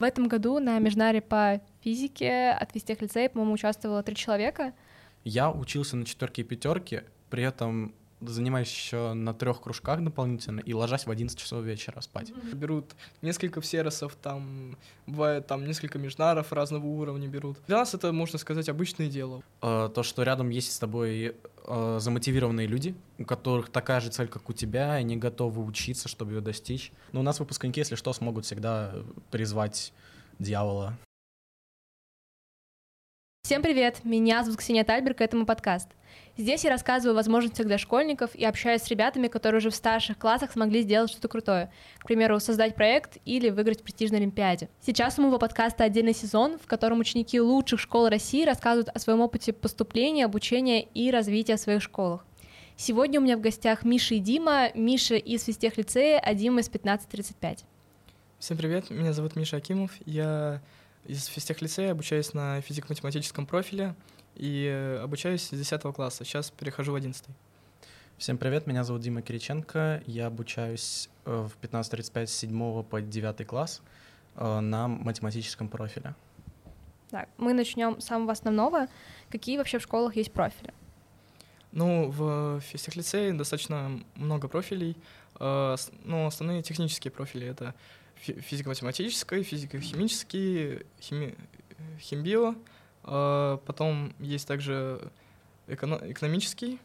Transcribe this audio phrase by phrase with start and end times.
[0.00, 4.72] В этом году на межнаре по физике от физтех лицея, по-моему, участвовало три человека.
[5.24, 10.74] Я учился на четверке и пятерке, при этом занимаюсь еще на трех кружках дополнительно и
[10.74, 12.32] ложась в 11 часов вечера спать.
[12.52, 12.92] Берут
[13.22, 14.76] несколько всеросов, там
[15.06, 17.58] бывает там несколько межнаров разного уровня берут.
[17.66, 19.42] Для нас это, можно сказать, обычное дело.
[19.62, 21.36] Э, то, что рядом есть с тобой
[21.66, 26.08] э, замотивированные люди, у которых такая же цель, как у тебя, и они готовы учиться,
[26.08, 26.92] чтобы ее достичь.
[27.12, 28.94] Но у нас выпускники, если что, смогут всегда
[29.30, 29.92] призвать
[30.38, 30.98] дьявола.
[33.42, 34.04] Всем привет!
[34.04, 35.88] Меня зовут Ксения Тальберг, это мой подкаст.
[36.40, 40.16] Здесь я рассказываю о возможностях для школьников и общаюсь с ребятами, которые уже в старших
[40.16, 41.70] классах смогли сделать что-то крутое.
[41.98, 44.70] К примеру, создать проект или выиграть в престижной Олимпиаде.
[44.80, 49.20] Сейчас у моего подкаста отдельный сезон, в котором ученики лучших школ России рассказывают о своем
[49.20, 52.24] опыте поступления, обучения и развития в своих школах.
[52.74, 54.70] Сегодня у меня в гостях Миша и Дима.
[54.72, 57.66] Миша из физтех лицея, а Дима из 1535.
[58.38, 59.90] Всем привет, меня зовут Миша Акимов.
[60.06, 60.62] Я
[61.04, 63.94] из физтех лицея обучаюсь на физико-математическом профиле
[64.40, 66.24] и э, обучаюсь с 10 класса.
[66.24, 67.26] Сейчас перехожу в 11.
[68.16, 70.02] Всем привет, меня зовут Дима Кириченко.
[70.06, 73.82] Я обучаюсь э, в 1535 с 7 по 9 класс
[74.36, 76.14] э, на математическом профиле.
[77.10, 78.86] Так, мы начнем с самого основного.
[79.28, 80.72] Какие вообще в школах есть профили?
[81.72, 84.96] Ну, в физтех лицее достаточно много профилей.
[85.38, 87.74] Ну, основные технические профили— это
[88.16, 91.36] физико-математический, физико-химический, хими...
[92.00, 92.54] химбио,
[93.02, 95.10] потом есть также
[95.66, 96.00] эконом...
[96.10, 96.78] экономический,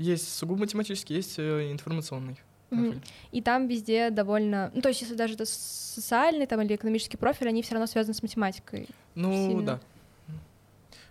[0.00, 2.36] есть сугубо математический, есть э, информационный.
[2.70, 3.02] Mm-hmm.
[3.32, 7.48] И там везде довольно, ну то есть если даже это социальный там или экономический профиль,
[7.48, 8.88] они все равно связаны с математикой.
[9.14, 9.62] Ну сильно.
[9.62, 9.80] да.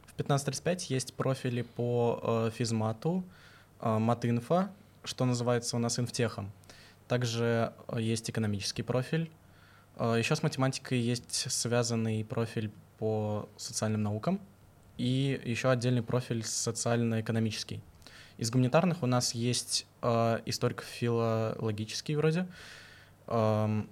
[0.06, 3.24] В 1535 есть профили по э, физмату,
[3.82, 4.70] э, матинфо,
[5.04, 6.52] что называется у нас инфтехом.
[7.08, 9.30] Также э, есть экономический профиль.
[9.98, 14.40] Э, Еще с математикой есть связанный профиль по социальным наукам
[14.98, 17.82] и еще отдельный профиль социально-экономический.
[18.38, 22.48] Из гуманитарных у нас есть э, историко-филологический вроде,
[23.28, 23.84] э,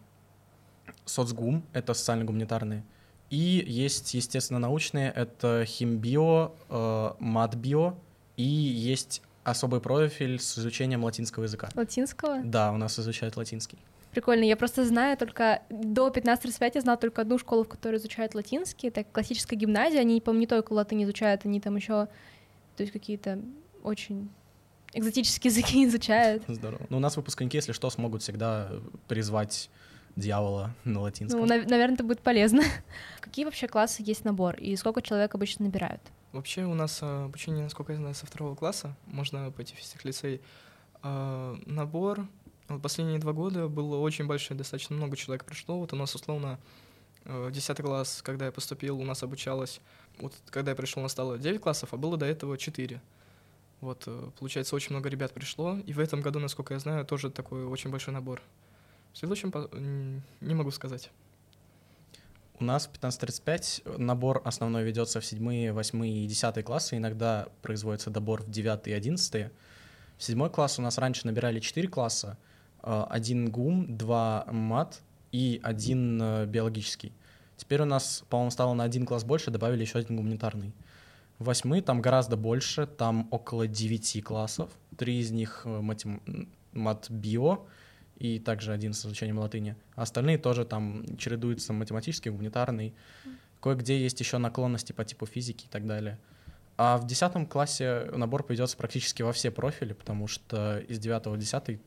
[1.06, 2.84] соцгум— это социально-гуманитарные,
[3.30, 7.96] и есть, естественно, научные— это химбио, э, матбио,
[8.38, 11.70] и есть особый профиль с изучением латинского языка.
[11.76, 12.42] Латинского?
[12.44, 13.80] Да, у нас изучают латинский.
[14.18, 14.46] Прикольно.
[14.46, 15.62] Я просто знаю только...
[15.70, 18.90] До 1535 я знала только одну школу, в которой изучают латинский.
[18.90, 20.00] Это классическая гимназия.
[20.00, 22.08] Они, по-моему, не только латынь изучают, они там еще...
[22.78, 23.40] То есть какие-то
[23.84, 24.32] очень
[24.94, 26.42] экзотические языки изучают.
[26.48, 26.88] Здорово.
[26.90, 28.72] Ну, у нас выпускники, если что, смогут всегда
[29.08, 29.70] призвать
[30.16, 31.42] дьявола на латинском.
[31.42, 32.64] Ну, нав- наверное, это будет полезно.
[33.20, 36.02] Какие вообще классы есть набор и сколько человек обычно набирают?
[36.32, 38.96] Вообще у нас а, обучение, насколько я знаю, со второго класса.
[39.06, 40.42] Можно пойти в физтех-лицей.
[41.04, 42.28] А, набор
[42.82, 45.80] последние два года было очень большое, достаточно много человек пришло.
[45.80, 46.60] Вот у нас, условно,
[47.26, 49.82] 10 класс, когда я поступил, у нас обучалось,
[50.20, 53.02] вот когда я пришел, у нас стало 9 классов, а было до этого 4.
[53.82, 57.30] Вот, э, получается, очень много ребят пришло, и в этом году, насколько я знаю, тоже
[57.30, 58.42] такой очень большой набор.
[59.14, 59.52] В следующем
[60.42, 61.12] не могу сказать.
[62.60, 66.98] У нас в 15.35 набор основной ведется в 7, 8 и 10 классы.
[66.98, 69.52] Иногда производится добор в 9 и 11.
[70.18, 72.38] В 7 класс у нас раньше набирали 4 класса.
[72.84, 75.02] Э, один ГУМ, два мат
[75.32, 77.12] и один э, биологический.
[77.58, 80.74] Теперь у нас, по-моему, стало на один класс больше, добавили еще один гуманитарный.
[81.40, 84.72] Восьмой там гораздо больше, там около 9 классов.
[84.98, 86.22] Три из них э, матем...
[86.74, 87.60] мат-био,
[88.18, 89.76] и также один с изучением латыни.
[89.96, 92.94] Остальные тоже там чередуются математический, гуманитарный.
[93.62, 96.20] Кое-где есть еще наклонности по типу физики и так далее.
[96.78, 101.38] А в 10 классе набор поведется практически во все профили, потому что из 9 в
[101.38, 101.80] 10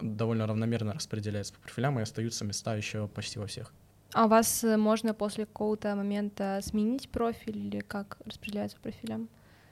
[0.00, 3.72] довольно равномерно распределяется по профилям, и остаются места еще почти во всех.
[4.12, 9.28] А вас э, можно после какого-то момента сменить профиль или как распределяется по профилям?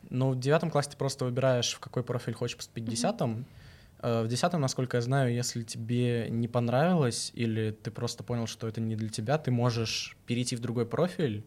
[0.09, 3.47] Ну, в девятом классе ты просто выбираешь, в какой профиль хочешь поступить в десятом.
[4.01, 4.25] Mm-hmm.
[4.25, 8.81] В десятом, насколько я знаю, если тебе не понравилось или ты просто понял, что это
[8.81, 11.45] не для тебя, ты можешь перейти в другой профиль,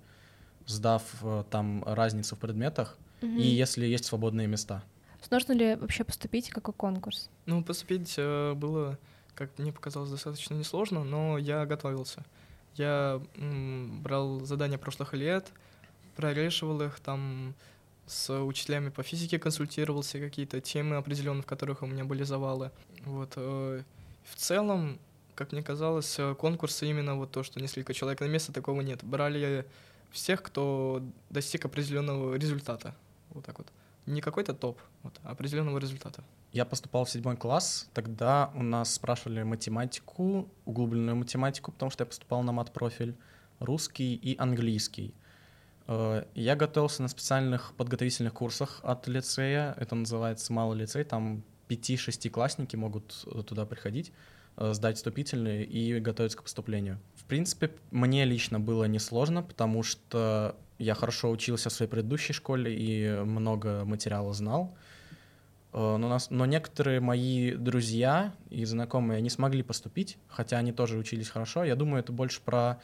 [0.67, 3.37] сдав э, там разницу в предметах, mm-hmm.
[3.37, 4.83] и если есть свободные места.
[5.27, 7.29] Сложно ли вообще поступить, какой конкурс?
[7.45, 8.97] Ну, поступить э, было,
[9.35, 12.23] как мне показалось, достаточно несложно, но я готовился.
[12.75, 15.51] Я брал задания прошлых лет,
[16.15, 17.53] прорешивал их, там
[18.05, 22.71] с учителями по физике консультировался, какие-то темы определенные, в которых у меня были завалы.
[23.05, 23.33] Вот.
[23.37, 23.81] Э,
[24.25, 24.99] в целом,
[25.35, 29.03] как мне казалось, э, конкурсы именно вот то, что несколько человек на место, такого нет.
[29.03, 29.65] Брали
[30.11, 32.93] всех, кто достиг определенного результата.
[33.29, 33.67] Вот так вот.
[34.05, 36.23] Не какой-то топ, вот, а определенного результата.
[36.51, 42.05] Я поступал в седьмой класс, тогда у нас спрашивали математику, углубленную математику, потому что я
[42.05, 43.15] поступал на мат-профиль,
[43.59, 45.13] русский и английский.
[45.87, 52.29] Э, я готовился на специальных подготовительных курсах от лицея, это называется малый лицей, там 5-6
[52.29, 54.13] классники могут туда приходить, э,
[54.57, 56.99] сдать вступительные и готовиться к поступлению.
[57.15, 62.75] В принципе, мне лично было несложно, потому что я хорошо учился в своей предыдущей школе
[62.75, 64.75] и много материала знал.
[65.73, 70.97] Э, но, нас, но некоторые мои друзья и знакомые не смогли поступить, хотя они тоже
[70.97, 71.63] учились хорошо.
[71.63, 72.79] Я думаю, это больше про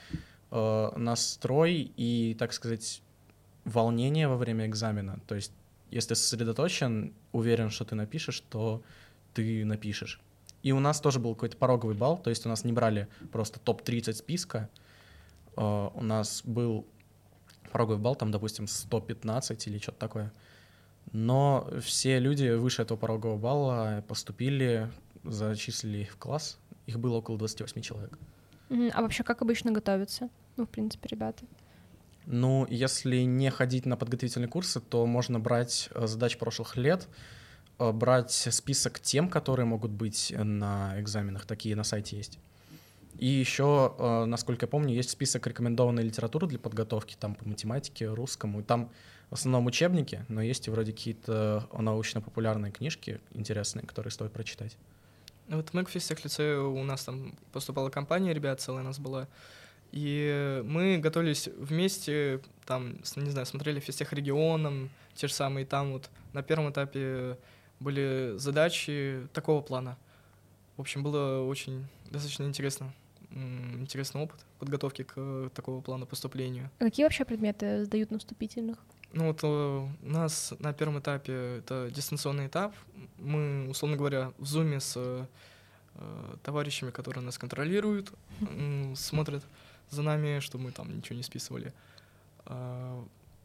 [0.51, 3.01] э, настрой и, так сказать,
[3.65, 5.19] волнение во время экзамена.
[5.27, 5.51] То есть,
[5.91, 8.81] если сосредоточен, уверен, что ты напишешь, то
[9.33, 10.19] ты напишешь.
[10.63, 13.59] И у нас тоже был какой-то пороговый балл, то есть у нас не брали просто
[13.59, 14.69] топ-30 списка,
[15.55, 16.85] э, у нас был
[17.71, 20.33] пороговый балл, там, допустим, 115 или что-то такое.
[21.11, 24.91] Но все люди выше этого порогового балла поступили,
[25.23, 26.57] зачислили их в класс.
[26.85, 28.17] Их было около 28 человек.
[28.69, 30.29] А вообще как обычно готовятся?
[30.57, 31.45] Ну, в принципе, ребята.
[32.25, 37.07] Ну, если не ходить на подготовительные курсы, то можно брать э, задачи прошлых лет,
[37.79, 42.39] брать список тем, которые могут быть на экзаменах, такие на сайте есть.
[43.17, 48.07] И еще, э, насколько я помню, есть список рекомендованной литературы для подготовки, там по математике,
[48.07, 48.63] русскому.
[48.63, 48.89] Там
[49.29, 54.77] в основном учебники, но есть и вроде какие-то научно-популярные книжки интересные, которые стоит прочитать.
[55.49, 59.27] Вот мы к физтех лицее у нас там поступала компания, ребят целая у нас была,
[59.91, 66.09] и мы готовились вместе, там, не знаю, смотрели физтех регионом, те же самые, там вот
[66.33, 67.37] на первом этапе
[67.79, 69.97] были задачи такого плана.
[70.77, 72.93] В общем, было очень достаточно интересно
[73.31, 76.69] интересный опыт подготовки к такого плана поступлению.
[76.79, 78.77] А какие вообще предметы сдают на вступительных?
[79.13, 82.73] Ну вот э, у нас на первом этапе это дистанционный этап.
[83.17, 85.25] Мы, условно говоря, в зуме с э,
[86.43, 88.11] товарищами, которые нас контролируют,
[88.95, 89.43] смотрят
[89.89, 91.73] за нами, что мы там ничего не списывали.
[92.45, 93.03] А,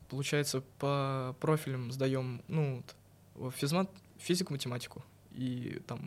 [0.08, 2.82] получается, по профилям сдаем, ну,
[3.34, 3.90] вот, физмат,
[4.24, 5.02] физику, математику
[5.34, 6.00] и там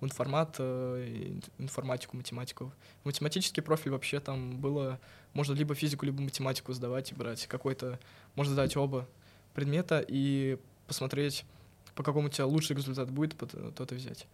[0.00, 2.72] информат, э, информатику, математику.
[3.04, 4.98] Математический профиль вообще там было,
[5.34, 7.98] можно либо физику, либо математику сдавать и брать какой-то,
[8.34, 9.06] можно сдать оба
[9.54, 11.44] предмета и посмотреть,
[11.94, 14.26] по какому у тебя лучший результат будет, то-то взять.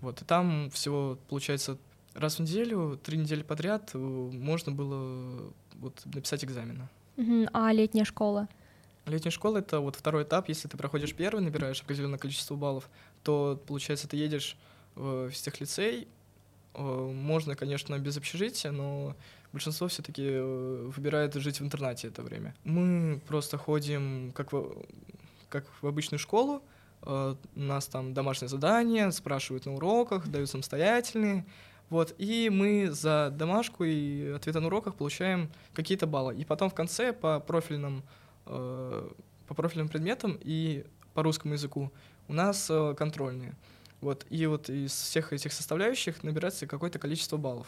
[0.00, 1.76] Вот, и там всего, получается,
[2.14, 6.88] раз в неделю, три недели подряд э, можно было вот написать экзамены.
[7.52, 8.48] А летняя школа?
[9.10, 10.48] Летняя школа— это вот второй этап.
[10.48, 12.88] Если ты проходишь первый, набираешь определенное количество баллов,
[13.22, 14.56] то, получается, ты едешь
[14.94, 16.08] в физтехлицей.
[16.74, 19.14] Э, можно, конечно, без общежития, но
[19.52, 22.54] большинство все-таки э, выбирает жить в интернате это время.
[22.64, 24.84] Мы просто ходим как в,
[25.48, 26.62] как в обычную школу,
[27.02, 31.44] э, у нас там домашнее задание, спрашивают на уроках, дают самостоятельные,
[31.88, 36.36] вот, и мы за домашку и ответы на уроках получаем какие-то баллы.
[36.36, 38.04] И потом в конце по профильным,
[38.50, 41.92] по профильным предметам и по русскому языку
[42.28, 43.54] у нас контрольные.
[44.00, 47.66] Вот, и вот из всех этих составляющих набирается какое-то количество баллов.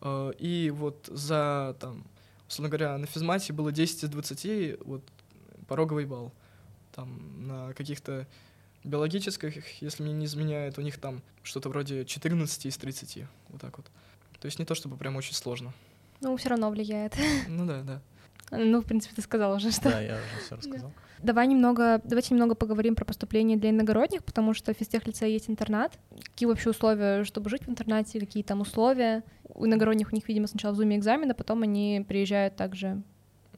[0.00, 2.04] Э, и вот за, там,
[2.46, 5.02] условно говоря, на физмате было 10 из 20, вот,
[5.66, 6.32] пороговый балл.
[6.92, 8.28] Там на каких-то
[8.84, 13.78] биологических, если мне не изменяет, у них там что-то вроде 14 из 30, вот так
[13.78, 13.86] вот.
[14.38, 15.72] То есть не то чтобы прям очень сложно.
[16.20, 17.16] Ну, все равно влияет.
[17.48, 18.02] Ну да, да.
[18.50, 19.90] Ну, в принципе, ты сказал уже, что...
[19.90, 20.90] Да, я уже все рассказал.
[20.90, 21.24] Да.
[21.24, 25.48] Давай немного, давайте немного поговорим про поступление для иногородних, потому что в физтех лице есть
[25.48, 25.98] интернат.
[26.22, 29.22] Какие вообще условия, чтобы жить в интернате, какие там условия?
[29.48, 33.02] У иногородних у них, видимо, сначала в зуме экзамен, а потом они приезжают также.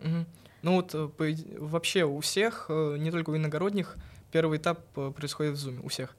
[0.01, 0.27] Угу.
[0.63, 1.27] Ну вот э, по,
[1.59, 3.97] вообще у всех, э, не только у иногородних,
[4.31, 6.17] первый этап э, происходит в зуме, у всех.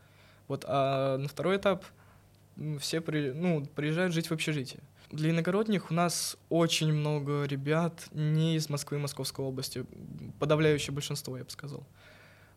[0.47, 1.86] Вот, а на второй этап
[2.79, 4.81] все при, ну, приезжают жить в общежитие.
[5.09, 9.85] Для иногородних у нас очень много ребят не из Москвы и Московской области,
[10.39, 11.83] подавляющее большинство, я бы сказал.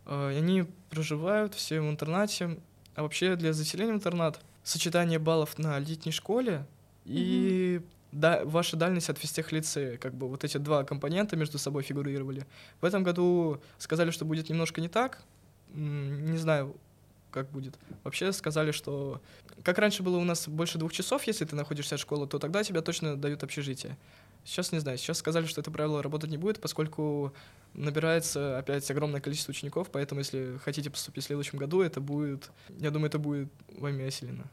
[0.06, 2.58] А, и они проживают все в интернате.
[2.96, 6.66] А вообще для заселения в интернат сочетание баллов на летней школе
[7.04, 7.88] и mm-hmm.
[8.12, 12.46] да, ваша дальность от физтех лицея, как бы вот эти два компонента между собой фигурировали.
[12.80, 15.22] В этом году сказали, что будет немножко не так.
[15.72, 16.74] Не знаю,
[17.30, 17.78] как будет.
[18.04, 19.20] Вообще сказали, что
[19.62, 22.62] как раньше было у нас больше двух часов, если ты находишься от школы, то тогда
[22.62, 23.96] тебя точно дают общежитие.
[24.44, 27.34] Сейчас не знаю, сейчас сказали, что это правило работать не будет, поскольку
[27.74, 32.90] набирается опять огромное количество учеников, поэтому если хотите поступить в следующем году, это будет, я
[32.90, 34.44] думаю, это будет вами осилено.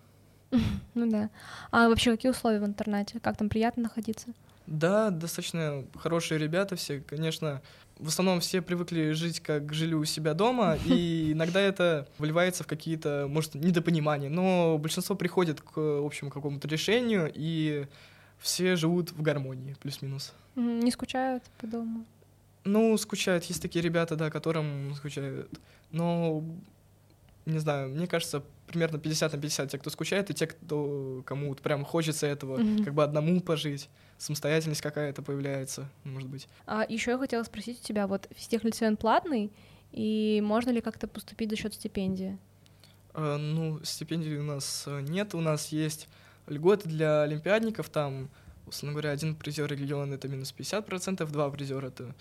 [0.93, 1.29] Ну да.
[1.71, 3.19] А вообще какие условия в интернате?
[3.19, 4.27] Как там приятно находиться?
[4.65, 7.01] Да, достаточно хорошие ребята все.
[7.01, 7.61] Конечно,
[7.99, 12.67] в основном все привыкли жить, как жили у себя дома, и иногда это выливается в
[12.67, 17.87] какие-то, может, недопонимания, но большинство приходит к общему какому-то решению, и
[18.39, 20.33] все живут в гармонии, плюс-минус.
[20.55, 22.05] Не скучают по дому?
[22.63, 23.45] Ну, скучают.
[23.45, 25.49] Есть такие ребята, да, которым скучают.
[25.91, 26.43] Но,
[27.47, 31.49] не знаю, мне кажется, примерно 50 на 50 те, кто скучает, и те, кто, кому
[31.49, 32.83] вот прям хочется этого, mm-hmm.
[32.83, 36.47] как бы одному пожить, самостоятельность какая-то появляется, может быть.
[36.65, 39.51] А еще я хотела спросить у тебя, вот физтехлицей он платный,
[39.91, 42.37] и можно ли как-то поступить за счет стипендии?
[43.13, 46.09] А, ну, стипендий у нас э, нет, у нас есть
[46.47, 48.29] льготы для олимпиадников, там,
[48.65, 52.13] условно говоря, один призер региона— это минус 50%, два призера— это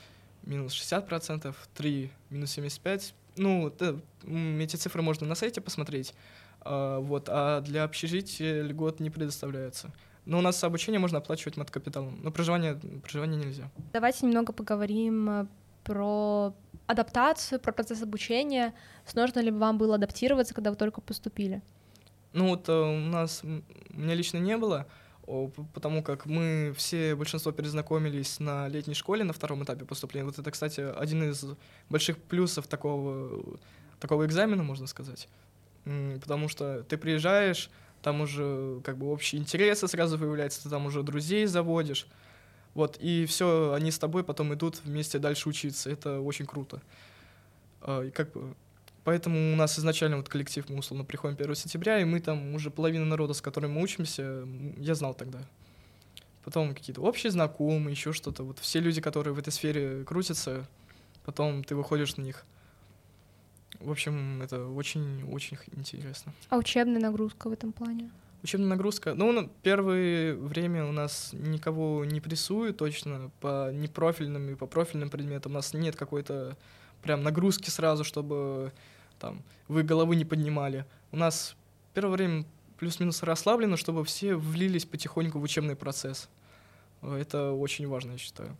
[0.45, 3.13] минус 60%, три минус 75%.
[3.37, 6.15] Ну, это, эти цифры можно на сайте посмотреть.
[6.61, 9.93] А, вот, а для общежития льгот не предоставляется.
[10.25, 13.71] Но у нас обучение можно оплачивать мат-капиталом, но проживание, проживание нельзя.
[13.93, 15.47] Давайте немного поговорим э,
[15.85, 16.53] про
[16.89, 18.75] адаптацию, про процесс обучения.
[19.07, 21.63] Сложно ли вам было адаптироваться, когда вы только поступили?
[22.33, 24.87] Ну вот э, у нас, у меня лично не было,
[25.75, 30.25] потому как мы все, большинство перезнакомились на летней школе на втором этапе поступления.
[30.25, 31.45] Вот это, кстати, один из
[31.91, 33.59] больших плюсов такого,
[33.99, 35.29] такого экзамена, можно сказать.
[35.85, 37.71] Потому что ты приезжаешь,
[38.03, 42.07] там уже как бы общие интересы сразу появляются, ты там уже друзей заводишь.
[42.75, 45.91] Вот, и все, они с тобой потом идут вместе дальше учиться.
[45.91, 46.83] Это очень круто.
[47.81, 48.55] А, и как бы
[49.07, 52.73] Поэтому у нас изначально вот коллектив, мы условно приходим 1 сентября, и мы там уже
[52.73, 54.45] половина народа, с которым мы учимся,
[54.79, 55.39] я знал тогда.
[56.43, 58.43] Потом какие-то общие знакомые, еще что-то.
[58.43, 60.67] Вот все люди, которые в этой сфере крутятся,
[61.25, 62.45] потом ты выходишь на них.
[63.79, 66.33] В общем, это очень-очень интересно.
[66.49, 68.11] А учебная нагрузка в этом плане?
[68.43, 69.15] Учебная нагрузка.
[69.15, 75.53] Ну, первое время у нас никого не прессуют точно по непрофильным и по профильным предметам.
[75.53, 76.57] У нас нет какой-то
[77.03, 78.73] прям нагрузки сразу, чтобы
[79.19, 80.85] там, вы головы не поднимали.
[81.13, 81.57] У нас
[81.95, 82.45] первое время
[82.79, 86.29] плюс-минус расслаблено, чтобы все влились потихоньку в учебный процесс.
[87.03, 88.57] Это очень важно, я считаю.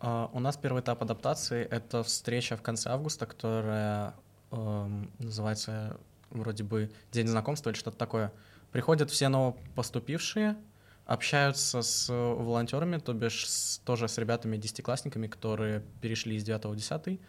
[0.00, 4.14] Uh, у нас первый этап адаптации— это встреча в конце августа, которая
[4.50, 5.96] uh, называется
[6.30, 8.32] вроде бы День знакомства или что-то такое.
[8.72, 10.56] Приходят все новопоступившие,
[11.04, 16.74] общаются с волонтерами, то бишь с, тоже с ребятами, десятиклассниками, которые перешли из 9 в
[16.74, 17.20] 10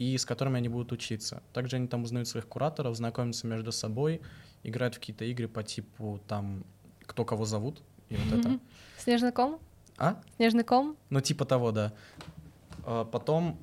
[0.00, 1.42] и с которыми они будут учиться.
[1.52, 4.22] Также они там узнают своих кураторов, знакомятся между собой,
[4.62, 6.64] играют в какие-то игры по типу там
[7.04, 8.58] кто кого зовут и вот это.
[8.98, 9.60] Снежный ком?
[9.98, 10.18] А?
[10.36, 10.96] Снежный ком?
[11.10, 11.92] Ну типа того, да.
[12.86, 13.60] А, потом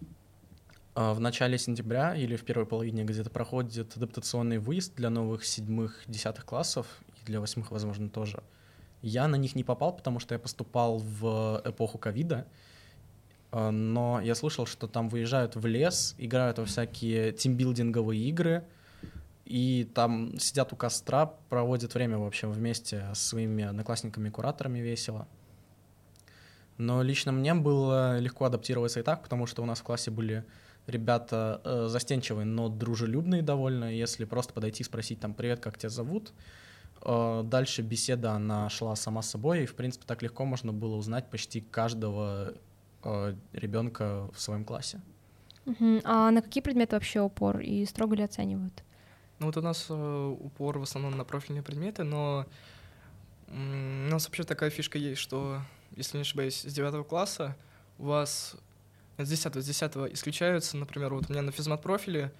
[0.94, 6.04] а, в начале сентября или в первой половине где-то проходит адаптационный выезд для новых седьмых,
[6.06, 6.86] десятых классов
[7.20, 8.44] и для восьмых, возможно, тоже.
[9.02, 12.46] Я на них не попал, потому что я поступал в эпоху ковида,
[13.52, 18.64] но я слышал, что там выезжают в лес, играют во всякие тимбилдинговые игры,
[19.46, 25.28] и там сидят у костра, проводят время, в общем, вместе с своими одноклассниками-кураторами весело.
[26.78, 30.44] Но лично мне было легко адаптироваться и так, потому что у нас в классе были
[30.86, 33.86] ребята э, застенчивые, но дружелюбные довольно.
[33.92, 36.34] Если просто подойти и спросить там «Привет, как тебя зовут?»,
[37.02, 41.30] э, дальше беседа, она шла сама собой, и, в принципе, так легко можно было узнать
[41.30, 42.54] почти каждого Э,
[43.54, 45.02] ребенка в своем классе.
[45.66, 46.02] Uh-huh.
[46.06, 48.84] А на какие предметы вообще упор и строго ли оценивают?
[49.40, 52.46] Ну вот у нас э, упор в основном на профильные предметы, но
[53.50, 53.54] у
[54.12, 55.62] нас вообще такая фишка есть, что,
[55.96, 57.56] если не ошибаюсь, с 9 класса
[57.98, 58.56] у вас
[59.18, 62.32] с 10 с 10 исключаются, например, вот у меня на физмат-профиле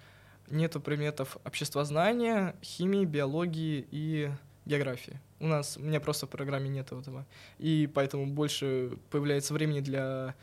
[0.50, 4.30] нету предметов обществознания, химии, биологии и
[4.64, 5.20] географии.
[5.40, 7.26] У нас, у меня просто в программе нет этого.
[7.58, 10.34] И поэтому больше появляется времени для,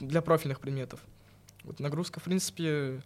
[0.00, 1.00] для профильных предметов.
[1.64, 3.02] Вот нагрузка, в принципе,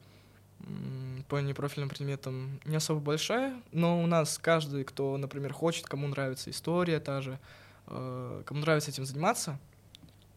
[1.29, 6.51] по непрофильным предметам не особо большая, но у нас каждый, кто, например, хочет, кому нравится
[6.51, 7.39] история та же,
[7.87, 9.59] э, кому нравится этим заниматься,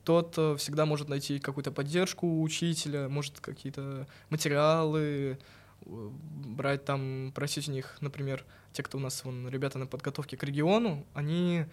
[0.05, 5.37] тот э, всегда может найти какую-то поддержку у учителя, может какие-то материалы,
[5.85, 6.09] Э,
[6.45, 10.43] брать там, просить у них, например, те, кто у нас, вон, ребята на подготовке к
[10.43, 11.65] региону, они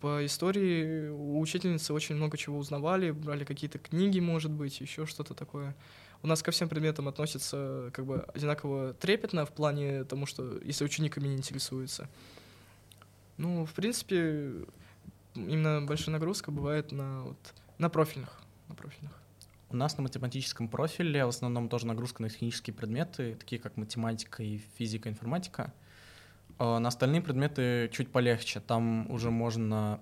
[0.00, 5.34] по истории у учительницы очень много чего узнавали, брали какие-то книги, может быть, еще что-то
[5.34, 5.74] такое.
[6.22, 10.84] У нас ко всем предметам относятся как бы одинаково трепетно в плане тому, что если
[10.84, 12.08] ученик не интересуется.
[13.36, 14.64] Ну, в принципе,
[15.34, 18.40] именно большая нагрузка бывает на, вот, на профильных.
[18.68, 19.12] На профильных.
[19.70, 24.42] У нас на математическом профиле в основном тоже нагрузка на технические предметы, такие как математика
[24.42, 25.72] и физика, информатика.
[26.58, 28.60] А на остальные предметы чуть полегче.
[28.60, 30.00] Там уже можно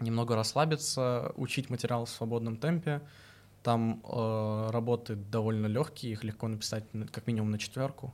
[0.00, 3.02] немного расслабиться, учить материал в свободном темпе.
[3.62, 8.12] Там э, работы довольно легкие, их легко написать как минимум на четверку.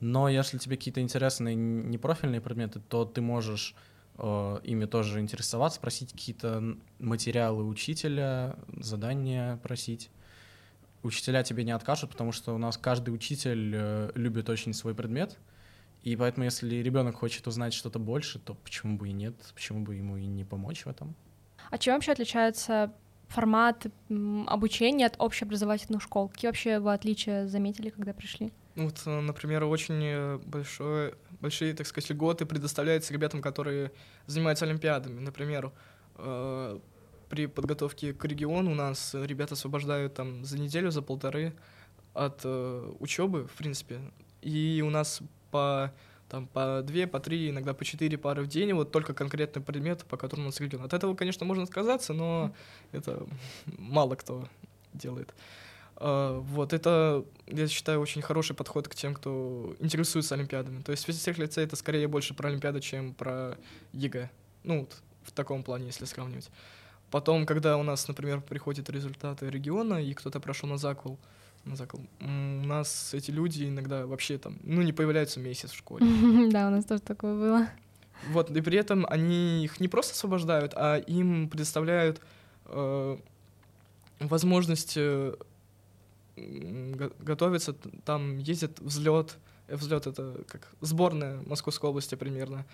[0.00, 3.74] Но если тебе какие-то интересные непрофильные предметы, то ты можешь
[4.16, 10.10] э, ими тоже интересоваться, просить какие-то материалы учителя, задания просить.
[11.02, 15.38] Учителя тебе не откажут, потому что у нас каждый учитель э, любит очень свой предмет,
[16.02, 19.94] и поэтому, если ребенок хочет узнать что-то больше, то почему бы и нет, почему бы
[19.94, 21.14] ему и не помочь в этом.
[21.70, 22.92] А чем вообще отличается
[23.28, 23.86] формат
[24.46, 26.28] обучения от общеобразовательных школ?
[26.28, 28.50] Какие вообще вы отличия заметили, когда пришли?
[28.76, 33.92] Ну вот, э, например, очень э, большое, большие, так сказать, льготы предоставляются ребятам, которые
[34.26, 35.20] занимаются олимпиадами.
[35.20, 35.72] Например,
[36.16, 36.80] э,
[37.28, 41.54] при подготовке к региону у нас ребята освобождают там за неделю, за полторы
[42.14, 44.00] от э, учебы, в принципе.
[44.42, 45.92] И у нас по
[46.28, 50.04] там по две, по три, иногда по четыре пары в день, вот только конкретный предмет,
[50.04, 50.84] по которому нас регион.
[50.84, 52.54] От этого, конечно, можно отказаться, но
[52.92, 53.26] это
[53.66, 54.48] мало кто
[54.92, 55.34] делает.
[55.96, 60.80] Э, вот, это, я считаю, очень хороший подход к тем, кто интересуется Олимпиадами.
[60.80, 63.58] То есть физтех лицей это скорее больше про Олимпиады, чем про
[63.92, 64.30] ЕГЭ.
[64.62, 66.48] Ну, вот, в таком плане, если сравнивать.
[67.10, 71.18] Потом, когда у нас, например, приходят результаты региона, и кто-то прошел на закл,
[71.64, 76.04] на закол, у нас эти люди иногда вообще там, ну, не появляются месяц в школе.
[76.50, 77.68] Да, у нас тоже такое было.
[78.28, 82.20] Вот, и при этом они их не просто освобождают, а им предоставляют
[82.66, 83.16] э,
[84.20, 85.34] возможность э,
[86.36, 87.74] готовиться,
[88.04, 89.38] там ездят взлет,
[89.68, 92.66] э, взлет это как сборная Московской области примерно,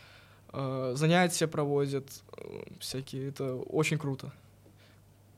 [0.53, 4.33] э, занятия проводят, э, всякие, это очень круто.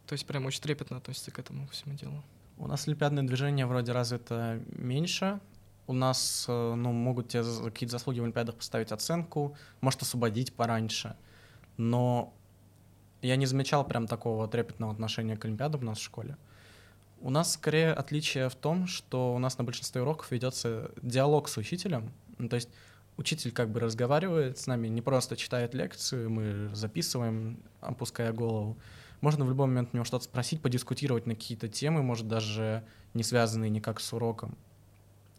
[0.06, 2.24] То есть прям очень трепетно относится к этому всему делу.
[2.58, 5.40] У нас олимпиадное движение вроде развито меньше.
[5.86, 11.16] У нас ну, могут тебе какие-то заслуги в Олимпиадах поставить оценку, может освободить пораньше.
[11.76, 12.34] Но
[13.22, 16.36] я не замечал прям такого трепетного отношения к Олимпиадам у нас в школе.
[17.20, 21.56] У нас скорее отличие в том, что у нас на большинстве уроков ведется диалог с
[21.56, 22.12] учителем.
[22.38, 22.68] Ну, то есть
[23.16, 28.78] учитель как бы разговаривает с нами, не просто читает лекцию, мы записываем, опуская голову.
[29.20, 33.22] Можно в любой момент у него что-то спросить, подискутировать на какие-то темы, может, даже не
[33.22, 34.56] связанные никак с уроком.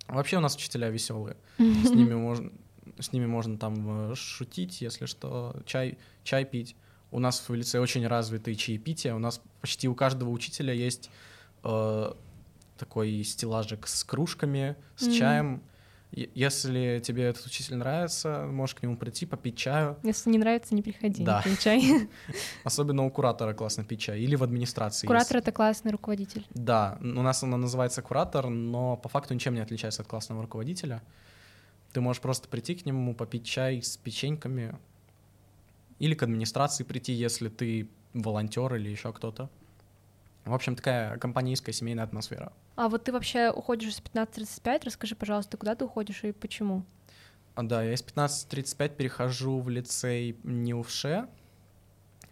[0.07, 1.37] Вообще у нас учителя веселые.
[1.57, 2.51] С ними можно,
[2.99, 6.75] с ними можно там э, шутить, если что, чай, чай пить.
[7.11, 9.15] У нас в лице очень развитые чаепития.
[9.15, 11.09] У нас почти у каждого учителя есть
[11.63, 12.13] э,
[12.77, 15.17] такой стеллажик с кружками, с mm-hmm.
[15.17, 15.61] чаем.
[16.11, 19.95] Если тебе этот учитель нравится, можешь к нему прийти, попить чаю.
[20.01, 21.37] Если не нравится, не приходи, да.
[21.37, 22.09] не пей чай.
[22.63, 24.19] Особенно у куратора классно пить чай.
[24.19, 25.05] Или в администрации.
[25.05, 26.47] Куратор— это классный руководитель.
[26.49, 31.03] Да, у нас она называется куратор, но по факту ничем не отличается от классного руководителя.
[31.93, 34.75] Ты можешь просто прийти к нему, попить чай с печеньками.
[35.99, 39.49] Или к администрации прийти, если ты волонтер или еще кто-то.
[40.45, 42.51] В общем, такая компанейская семейная атмосфера.
[42.75, 46.83] А вот ты вообще уходишь из 15.35, расскажи, пожалуйста, куда ты уходишь и почему?
[47.55, 51.27] А, да, я из 15.35 перехожу в лицей НИУФШЕ,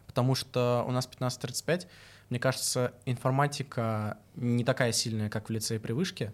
[0.08, 1.88] потому что у нас 15.35,
[2.30, 6.34] мне кажется, информатика не такая сильная, как в лицее при вышке.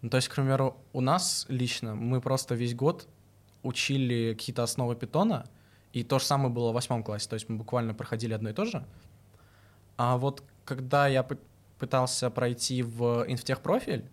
[0.00, 3.08] Ну, то есть, к примеру, у нас лично мы просто весь год
[3.62, 5.46] учили какие-то основы питона,
[5.92, 8.52] и то же самое было в восьмом классе, то есть мы буквально проходили одно и
[8.52, 8.84] то же.
[9.96, 11.26] А вот когда я
[11.78, 14.04] пытался пройти в инфтех профиль,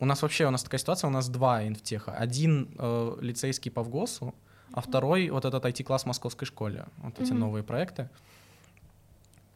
[0.00, 2.12] у нас вообще у нас такая ситуация, у нас два инфтеха.
[2.12, 4.34] Один э, лицейский по ВГОСу,
[4.72, 6.86] а второй вот этот IT-класс в московской школе.
[6.98, 7.34] Вот эти mm-hmm.
[7.34, 8.08] новые проекты.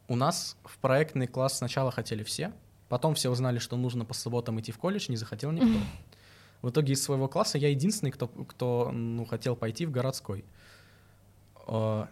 [0.07, 2.51] У нас в проектный класс сначала хотели все,
[2.89, 5.67] потом все узнали, что нужно по субботам идти в колледж, не захотел никто.
[5.67, 6.13] Mm-hmm.
[6.61, 10.43] В итоге из своего класса я единственный, кто, кто ну, хотел пойти в городской.
[11.67, 12.07] Э,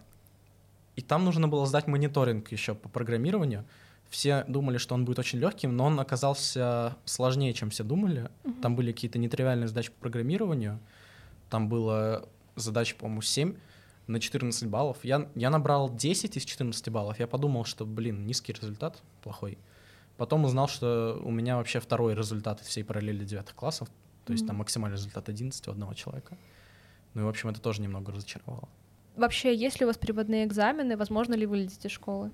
[0.96, 3.66] и там нужно было сдать мониторинг еще по программированию
[4.12, 8.30] все думали, что он будет очень легким, но он оказался сложнее, чем все думали.
[8.44, 8.60] Mm-hmm.
[8.60, 10.78] Там были какие-то нетривиальные задачи по программированию.
[11.48, 13.56] Там было задач, по-моему, 7
[14.06, 14.98] на 14 баллов.
[15.02, 17.18] Я, я набрал 10 из 14 баллов.
[17.20, 19.56] Я подумал, что, блин, низкий результат, плохой.
[20.18, 23.88] Потом узнал, что у меня вообще второй результат всей параллели девятых классов.
[24.26, 24.48] То есть mm-hmm.
[24.48, 26.36] там максимальный результат 11 у одного человека.
[27.14, 28.68] Ну и, в общем, это тоже немного разочаровало.
[29.16, 30.98] Вообще, есть ли у вас переводные экзамены?
[30.98, 32.30] Возможно ли вылететь из школы?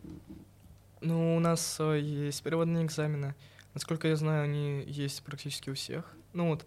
[1.00, 3.34] Ну, у нас э, есть переводные экзамены.
[3.74, 6.04] Насколько я знаю, они есть практически у всех.
[6.32, 6.66] Ну вот,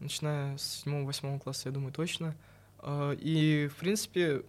[0.00, 2.34] начиная с 7-8 класса, я думаю, точно.
[2.80, 4.42] Э, и, в принципе,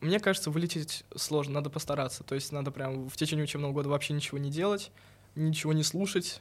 [0.00, 2.24] мне кажется, вылететь сложно, надо постараться.
[2.24, 4.90] То есть надо прям в течение учебного года вообще ничего не делать,
[5.34, 6.40] ничего не слушать.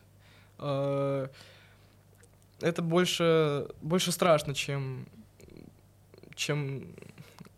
[0.60, 1.28] Э,
[2.62, 5.06] это больше, больше страшно, чем,
[6.36, 6.96] чем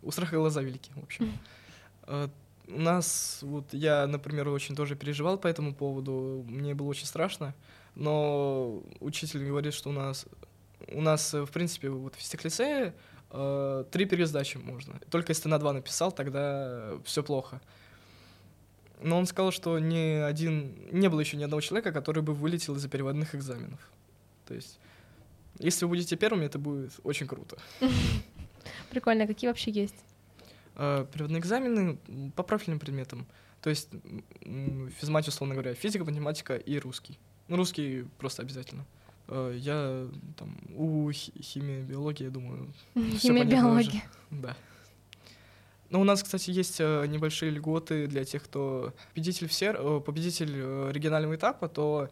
[0.02, 1.32] у страха глаза велики, в общем.
[2.68, 7.54] У нас, вот я, например, очень тоже переживал по этому поводу, мне было очень страшно,
[7.96, 10.26] но учитель говорит, что у нас,
[10.92, 12.94] у нас, в принципе, вот в физтех-лицее
[13.32, 15.00] э, три пересдачи можно.
[15.10, 17.62] Только если ты на два написал, тогда все плохо.
[19.02, 22.76] Но он сказал, что ни один, не было еще ни одного человека, который бы вылетел
[22.76, 23.80] из-за переводных экзаменов.
[24.48, 24.80] То есть,
[25.60, 27.58] если вы будете первыми, это будет очень круто.
[28.90, 29.26] Прикольно.
[29.26, 29.96] А какие вообще есть?
[30.80, 31.98] Э, переводные экзамены
[32.36, 33.26] по профильным предметам.
[33.62, 33.90] То есть
[35.00, 37.18] физмат, условно говоря, физика, математика и русский.
[37.48, 38.86] Ну, русский просто обязательно.
[39.28, 42.72] Э, я там у химии, биологии, я думаю.
[42.94, 44.04] Химия, биология.
[44.30, 44.56] Да.
[45.90, 50.02] Ну, у нас, кстати, есть э, небольшие льготы для тех, кто победитель, всер...
[50.02, 52.08] победитель регионального этапа, то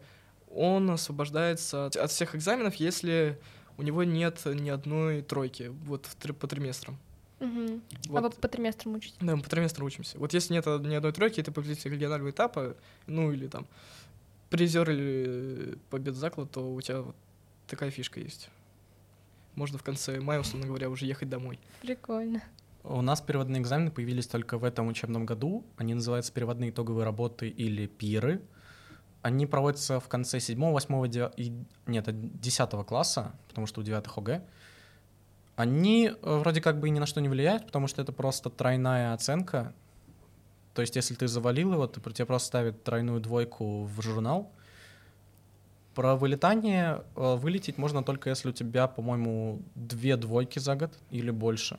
[0.50, 3.38] он освобождается от всех экзаменов, если
[3.78, 6.08] у него нет ни одной тройки вот
[6.40, 6.98] по триместрам.
[7.40, 7.80] Угу.
[8.08, 8.18] Вот.
[8.18, 9.16] А вы по триместрам учитесь?
[9.20, 10.18] Да, мы по триместрам учимся.
[10.18, 13.66] Вот если нет ни одной тройки, это победитель регионального этапа, ну или там
[14.50, 17.16] призер или побед заклад, то у тебя вот
[17.66, 18.48] такая фишка есть.
[19.54, 21.58] Можно в конце мая, условно говоря, уже ехать домой.
[21.82, 22.42] Прикольно.
[22.84, 25.64] У нас переводные экзамены появились только в этом учебном году.
[25.76, 28.40] Они называются переводные итоговые работы или пиры.
[29.22, 31.52] Они проводятся в конце 7, 8, 9,
[31.86, 34.44] нет, 10 класса, потому что у 9 ОГЭ.
[35.56, 39.14] Они э, вроде как бы ни на что не влияют, потому что это просто тройная
[39.14, 39.72] оценка.
[40.74, 44.52] То есть, если ты завалил его, то тебе просто ставят тройную двойку в журнал.
[45.94, 51.30] Про вылетание э, вылететь можно только если у тебя, по-моему, две двойки за год или
[51.30, 51.78] больше.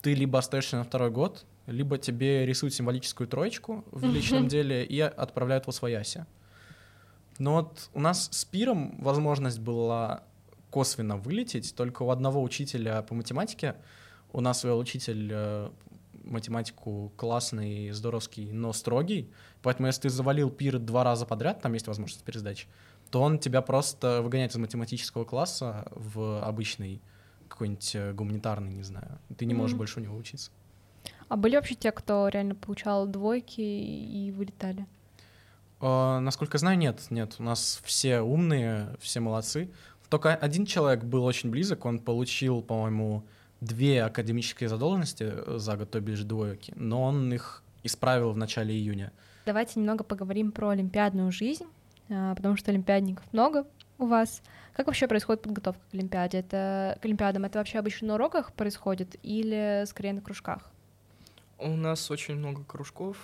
[0.00, 5.00] Ты либо остаешься на второй год, либо тебе рисуют символическую троечку в личном деле и
[5.00, 6.24] отправляют в освояси.
[7.38, 10.22] Но вот у нас с пиром возможность была
[10.70, 11.74] косвенно вылететь.
[11.74, 13.76] Только у одного учителя по математике,
[14.32, 15.70] у нас свой учитель э,
[16.24, 19.30] математику классный, здоровский, но строгий.
[19.62, 22.66] Поэтому если ты завалил пир два раза подряд, там есть возможность пересдачи,
[23.10, 27.00] то он тебя просто выгоняет из математического класса в обычный
[27.48, 29.18] какой-нибудь э, гуманитарный, не знаю.
[29.36, 29.78] Ты не можешь mm-hmm.
[29.78, 30.50] больше у него учиться.
[31.28, 34.86] А были вообще те, кто реально получал двойки и вылетали?
[35.78, 37.36] Uh, насколько знаю, нет, нет.
[37.38, 39.70] У нас все умные, все молодцы.
[40.08, 43.24] Только один человек был очень близок, он получил, по-моему,
[43.60, 48.74] две академические задолженности э, за год, то бишь двойки, но он их исправил в начале
[48.74, 49.12] июня.
[49.46, 51.66] Давайте немного поговорим про олимпиадную жизнь,
[52.10, 53.66] а, потому что олимпиадников много
[53.98, 54.42] у вас.
[54.74, 56.38] Как вообще происходит подготовка к Олимпиаде?
[56.38, 60.70] Это, к Олимпиадам это вообще обычно на уроках происходит или скорее на кружках?
[61.58, 63.16] У нас очень много кружков.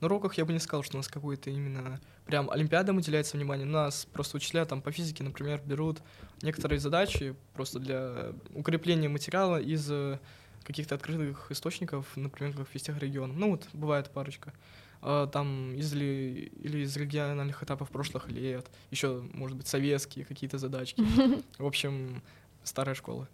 [0.00, 3.66] На уроках я бы не сказал, что у нас какой-то именно прям олимпиадам уделяется внимание.
[3.66, 6.00] У нас просто учителя там по физике, например, берут
[6.42, 10.18] некоторые задачи просто для укрепления материала из э,
[10.64, 13.38] каких-то открытых источников, например, как физтех регион.
[13.38, 14.54] Ну вот, бывает парочка.
[15.02, 20.58] А, там из ли, или из региональных этапов прошлых лет, еще, может быть, советские какие-то
[20.58, 21.02] задачки.
[21.58, 22.22] В общем,
[22.62, 23.28] старая школа.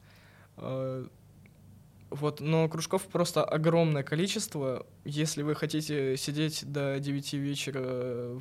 [2.10, 4.86] Вот, но кружков просто огромное количество.
[5.04, 7.80] Если вы хотите сидеть до 9 вечера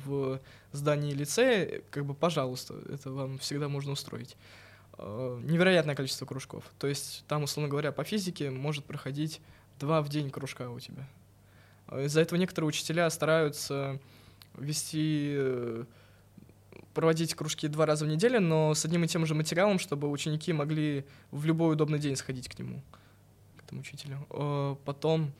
[0.04, 4.36] в здании лицея, как бы, пожалуйста, это вам всегда можно устроить.
[4.98, 6.64] А, невероятное количество кружков.
[6.78, 9.40] То есть там, условно говоря, по физике может проходить
[9.80, 11.08] два в день кружка у тебя.
[11.88, 13.98] А, из-за этого некоторые учителя стараются
[14.56, 15.84] вести э,
[16.94, 20.52] проводить кружки два раза в неделю, но с одним и тем же материалом, чтобы ученики
[20.52, 22.80] могли в любой удобный день сходить к нему
[23.66, 24.26] этому учителю.
[24.30, 25.32] Э, потом,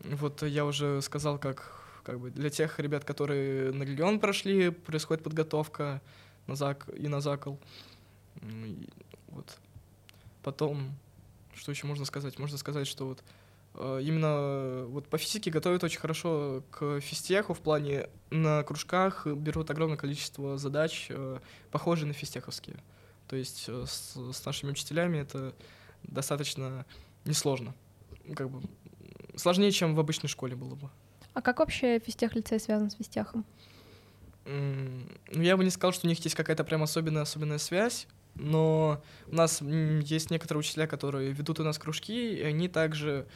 [0.00, 5.24] вот я уже сказал, как, как бы для тех ребят, которые на регион прошли, происходит
[5.24, 6.00] подготовка
[6.46, 7.58] на зак и на закол.
[9.28, 9.58] Вот.
[10.42, 10.92] Потом,
[11.54, 12.38] что еще можно сказать?
[12.38, 13.24] Можно сказать, что вот
[13.74, 19.70] э, именно вот по физике готовят очень хорошо к физтеху в плане на кружках берут
[19.70, 21.38] огромное количество задач, э,
[21.72, 22.76] похожие на физтеховские.
[23.26, 25.52] То есть с, с нашими учителями это
[26.04, 26.86] достаточно
[27.26, 27.74] несложно.
[28.34, 28.60] Как бы
[29.36, 30.90] сложнее, чем в обычной школе было бы.
[31.34, 33.44] А как вообще физтех лицей связан с физтехом?
[34.46, 39.02] Ну, я бы не сказал, что у них есть какая-то прям особенная особенная связь, но
[39.26, 43.26] у нас есть некоторые учителя, которые ведут у нас кружки, и они также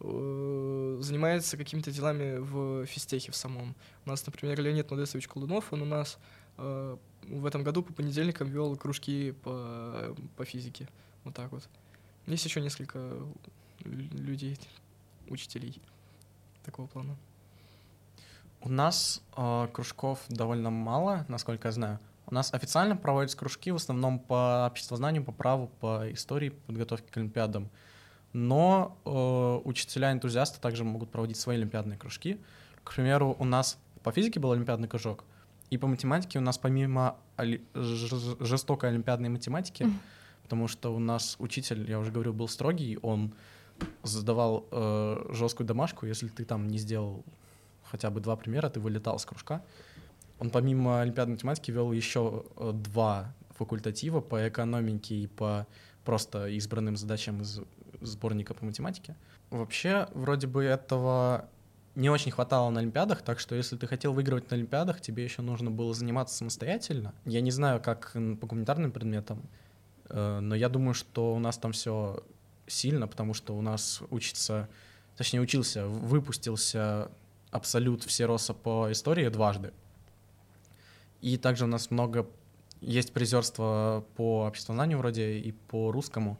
[0.00, 3.74] э, занимаются какими-то делами в физтехе в самом.
[4.06, 6.18] У нас, например, Леонид Модесович Колдунов, он у нас
[6.56, 10.88] э, в этом году по понедельникам вел кружки по, по физике.
[11.24, 11.68] Вот так вот.
[12.30, 13.16] Есть еще несколько
[13.84, 14.56] людей,
[15.28, 15.82] учителей
[16.64, 17.16] такого плана.
[18.60, 21.98] У нас э, кружков довольно мало, насколько я знаю.
[22.26, 27.16] У нас официально проводятся кружки в основном по обществознанию, по праву, по истории, подготовке к
[27.16, 27.68] Олимпиадам.
[28.32, 32.38] Но э, учителя-энтузиасты также могут проводить свои олимпиадные кружки.
[32.84, 35.24] К примеру, у нас по физике был олимпиадный кружок,
[35.70, 39.92] и по математике у нас помимо оли- жестокой олимпиадной математики, mm.
[40.50, 43.32] Потому что у нас учитель, я уже говорил, был строгий, он
[44.02, 47.24] задавал э, жесткую домашку, если ты там не сделал
[47.84, 49.62] хотя бы два примера, ты вылетал с кружка.
[50.40, 55.68] Он помимо олимпиадной математики вел еще э, два факультатива по экономике и по
[56.04, 57.60] просто избранным задачам из
[58.00, 59.14] сборника по математике.
[59.50, 61.48] Вообще, вроде бы этого
[61.94, 65.42] не очень хватало на Олимпиадах, так что если ты хотел выигрывать на Олимпиадах, тебе еще
[65.42, 67.14] нужно было заниматься самостоятельно.
[67.24, 69.48] Я не знаю, как по гуманитарным предметам,
[70.12, 72.22] но я думаю, что у нас там все
[72.66, 74.68] сильно, потому что у нас учится,
[75.16, 77.10] точнее учился, выпустился
[77.50, 79.72] абсолют всероса по истории дважды.
[81.20, 82.26] И также у нас много
[82.80, 86.38] есть призерство по обществознанию вроде и по русскому.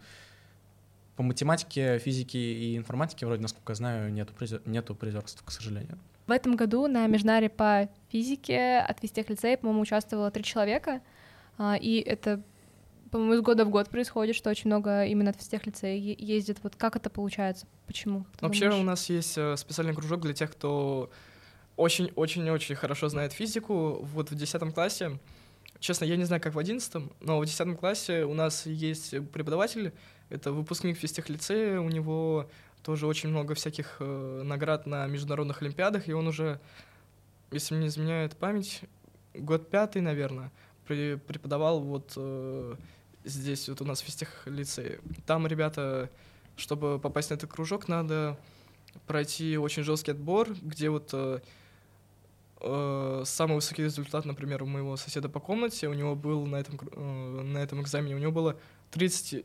[1.16, 5.98] По математике, физике и информатике вроде, насколько я знаю, нету, призер, нету призерства, к сожалению.
[6.26, 11.02] В этом году на межнаре по физике от Вестех лицея, по-моему, участвовало три человека,
[11.58, 12.40] а, и это,
[13.10, 16.58] по-моему, из года в год происходит, что очень много именно от Вестех лицея ездит.
[16.62, 17.66] Вот как это получается?
[17.86, 18.24] Почему?
[18.40, 18.82] Вообще думаешь?
[18.82, 21.10] у нас есть э, специальный кружок для тех, кто
[21.76, 24.00] очень-очень-очень хорошо знает физику.
[24.02, 25.18] Вот в 10 классе
[25.80, 29.94] Честно, я не знаю, как в одиннадцатом, но в десятом классе у нас есть преподаватель,
[30.28, 32.50] это выпускник физтехлицея, у него
[32.82, 36.60] тоже очень много всяких э, наград на международных олимпиадах, и он уже,
[37.50, 38.82] если мне не изменяет память,
[39.32, 40.52] год пятый, наверное,
[40.86, 42.76] при, преподавал вот э,
[43.24, 45.00] здесь вот у нас в физтехлицее.
[45.26, 46.10] Там ребята,
[46.56, 48.38] чтобы попасть на этот кружок, надо
[49.06, 51.40] пройти очень жесткий отбор, где вот э,
[52.60, 56.78] э, самый высокий результат, например, у моего соседа по комнате, у него был на этом,
[56.92, 58.56] э, на этом экзамене, у него было
[58.90, 59.44] 30,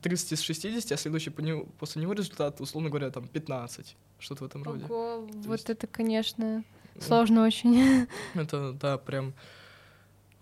[0.00, 4.44] 30 из 60, а следующий по него, после него результат, условно говоря, там 15, что-то
[4.44, 4.84] в этом роде.
[4.84, 5.70] Ого, вот есть...
[5.70, 6.64] это, конечно,
[6.98, 8.06] сложно очень.
[8.34, 9.34] Это, да, прям...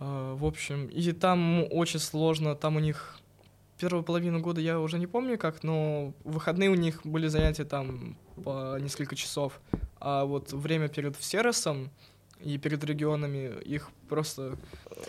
[0.00, 3.18] Э, в общем, и там очень сложно, там у них
[3.78, 8.16] первую половину года я уже не помню как, но выходные у них были занятия там
[8.44, 9.60] по несколько часов,
[10.00, 11.90] а вот время перед Всеросом
[12.40, 14.56] и перед регионами их просто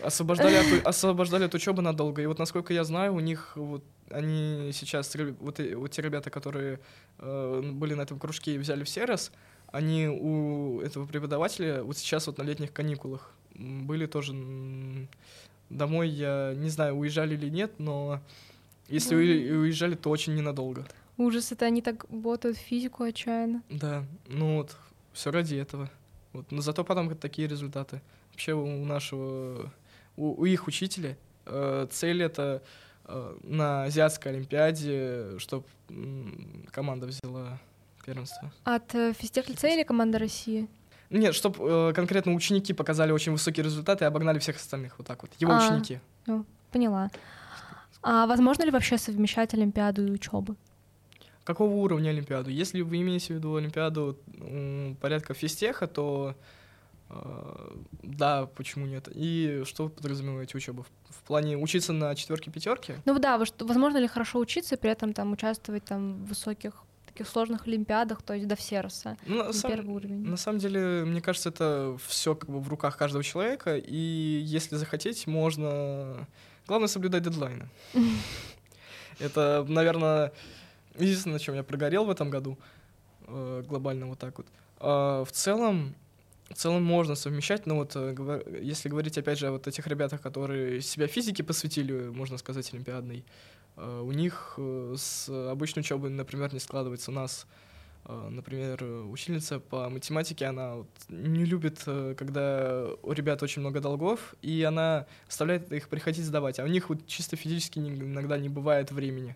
[0.03, 2.21] освобождали от, освобождали от учебы надолго.
[2.21, 6.79] И вот насколько я знаю, у них вот они сейчас, вот, вот те ребята, которые
[7.19, 9.31] э, были на этом кружке и взяли в Серос,
[9.71, 14.33] они у этого преподавателя вот сейчас вот на летних каникулах были тоже
[15.69, 18.21] домой, я не знаю, уезжали или нет, но
[18.87, 19.57] если mm.
[19.57, 20.85] уезжали, то очень ненадолго.
[21.17, 23.63] Ужас, это они так ботают физику отчаянно.
[23.69, 24.75] Да, ну вот,
[25.13, 25.89] все ради этого.
[26.33, 26.51] Вот.
[26.51, 28.01] Но зато потом такие результаты.
[28.31, 29.71] Вообще у нашего,
[30.15, 32.63] у, у их учителя э, цель это
[33.05, 35.65] э, на азиатской олимпиаде, чтобы
[36.71, 37.59] команда взяла
[38.03, 38.51] первенство.
[38.63, 40.67] От э, физтех лицея или команда России?
[41.11, 45.21] Нет, чтобы э, конкретно ученики показали очень высокие результаты и обогнали всех остальных, вот так
[45.21, 45.99] вот, его а, ученики.
[46.25, 47.09] Ну, поняла.
[48.01, 50.55] А возможно ли вообще совмещать Олимпиаду и учебу?
[51.43, 52.49] Какого уровня Олимпиаду?
[52.49, 54.17] Если вы имеете в виду Олимпиаду
[55.01, 56.35] порядка физтеха, то
[57.09, 59.09] э, да, почему нет?
[59.13, 60.83] И что вы подразумеваете учебу?
[60.83, 63.01] В, в плане учиться на четверке пятерке?
[63.05, 67.27] Ну да, возможно ли хорошо учиться и при этом там участвовать там в высоких таких
[67.27, 70.25] сложных олимпиадах, то есть до всероса, ну, на, сам, первый уровень.
[70.25, 74.75] На самом деле, мне кажется, это все как бы в руках каждого человека, и если
[74.75, 76.27] захотеть, можно
[76.67, 77.67] Главное соблюдать дедлайны.
[79.19, 80.31] Это, наверное,
[80.97, 82.57] единственное, на чем я прогорел в этом году,
[83.27, 84.47] э, глобально вот так вот.
[84.79, 85.95] А в целом,
[86.49, 90.21] в целом можно совмещать, но вот э, если говорить опять же о вот этих ребятах,
[90.21, 93.25] которые себя физике посвятили, можно сказать, олимпиадной,
[93.77, 97.11] у них с обычной учебой, например, не складывается.
[97.11, 97.47] У нас
[98.03, 103.79] а, например, учительница по математике, она вот не любит, э, когда у ребят очень много
[103.79, 108.49] долгов, и она оставляет их приходить сдавать, а у них вот чисто физически иногда не
[108.49, 109.35] бывает времени.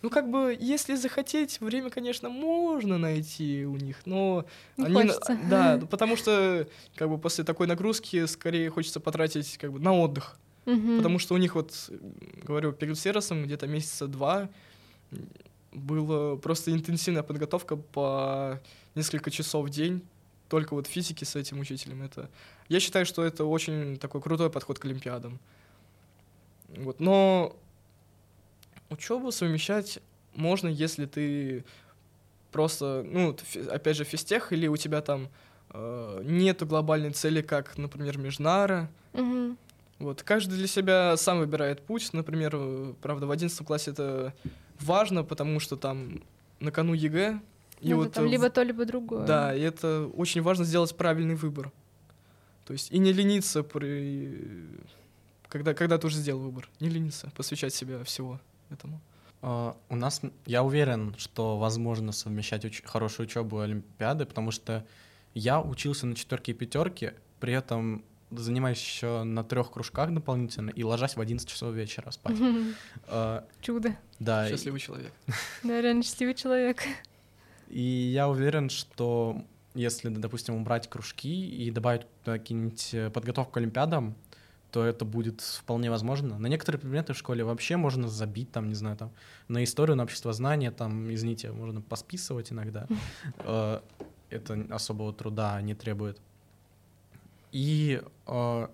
[0.00, 4.46] Ну, как бы, если захотеть, время, конечно, можно найти у них, но
[4.78, 4.94] не они...
[4.94, 5.38] Хочется.
[5.50, 10.38] Да, потому что, как бы, после такой нагрузки скорее хочется потратить, как бы, на отдых.
[10.66, 10.96] Угу.
[10.98, 11.90] Потому что у них вот,
[12.42, 14.48] говорю, перед сервисом где-то месяца два
[15.72, 18.60] была просто интенсивная подготовка по
[18.94, 20.02] несколько часов в день,
[20.48, 22.02] только вот физики с этим учителем.
[22.02, 22.28] Это...
[22.68, 25.38] Я считаю, что это очень такой крутой подход к Олимпиадам.
[26.76, 27.00] Вот.
[27.00, 27.56] Но
[28.88, 30.00] учебу совмещать
[30.34, 31.64] можно, если ты
[32.52, 33.36] просто, ну,
[33.70, 35.28] опять же, физтех, или у тебя там
[35.70, 38.90] э, нету глобальной цели, как, например, Межнара.
[39.12, 39.56] Угу.
[40.00, 40.22] Вот.
[40.24, 42.12] Каждый для себя сам выбирает путь.
[42.12, 44.34] Например, правда, в одиннадцатом классе это
[44.80, 46.22] важно, потому что там
[46.58, 47.40] на кону ЕГЭ.
[47.80, 49.24] И ну, вот там либо то, либо другое.
[49.26, 51.70] Да, и это очень важно сделать правильный выбор.
[52.66, 54.68] То есть и не лениться при...
[55.48, 56.68] Когда, когда ты уже сделал выбор.
[56.80, 59.00] Не лениться, посвящать себя всего этому.
[59.42, 64.86] Uh, у нас, я уверен, что возможно совмещать уч- хорошую учебу и Олимпиады, потому что
[65.32, 70.82] я учился на четверке и пятерке, при этом занимаюсь еще на трех кружках дополнительно и
[70.84, 72.36] ложась в 11 часов вечера спать.
[73.08, 73.96] Uh, Чудо.
[74.18, 74.48] Да.
[74.48, 75.12] Счастливый человек.
[75.62, 76.82] Да, реально счастливый человек.
[77.68, 84.16] И я уверен, что если, допустим, убрать кружки и добавить какие-нибудь э, подготовку к Олимпиадам,
[84.72, 86.38] то это будет вполне возможно.
[86.38, 89.12] На некоторые предметы в школе вообще можно забить, там, не знаю, там,
[89.48, 92.86] на историю, на общество знания, там, извините, можно посписывать иногда.
[93.38, 93.80] Э,
[94.30, 96.20] это особого труда не требует.
[97.52, 98.68] И э,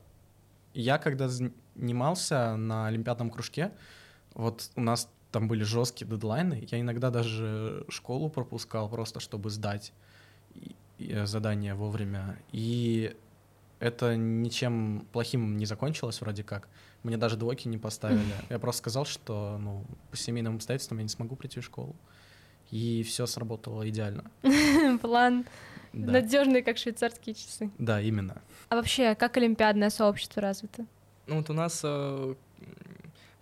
[0.75, 3.73] я, когда занимался на олимпиадном кружке,
[4.35, 9.93] вот у нас там были жесткие дедлайны, я иногда даже школу пропускал просто, чтобы сдать
[10.99, 12.39] э, задание вовремя.
[12.53, 13.17] И
[13.79, 16.69] это ничем плохим не закончилось вроде как.
[17.03, 18.35] Мне даже двойки не поставили.
[18.51, 21.95] Я просто сказал, что ну, по семейным обстоятельствам я не смогу прийти в школу.
[22.71, 24.31] И все сработало идеально.
[25.03, 25.45] План
[25.97, 26.13] да.
[26.13, 27.71] надежный, как швейцарские часы.
[27.79, 28.43] Да, именно.
[28.69, 30.85] А вообще, как олимпиадное сообщество развито?
[31.27, 32.35] Ну вот у нас, э,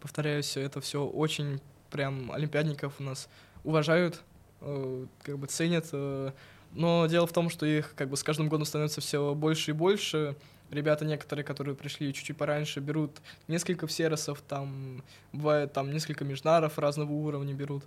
[0.00, 3.28] повторяюсь, это все очень прям олимпиадников у нас
[3.64, 4.22] уважают,
[4.60, 5.86] э, как бы ценят.
[5.92, 6.30] Э,
[6.72, 9.74] но дело в том, что их как бы с каждым годом становится все больше и
[9.74, 10.36] больше.
[10.70, 13.10] Ребята некоторые, которые пришли чуть-чуть пораньше, берут
[13.48, 17.84] несколько всеросов, там бывает там несколько межнаров разного уровня берут.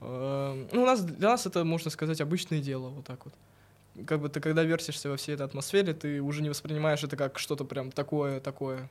[0.00, 3.34] Ну, у нас, для нас это, можно сказать, обычное дело, вот так вот.
[4.06, 7.38] Как бы ты, когда вертишься во всей этой атмосфере, ты уже не воспринимаешь это как
[7.38, 8.88] что-то прям такое-такое.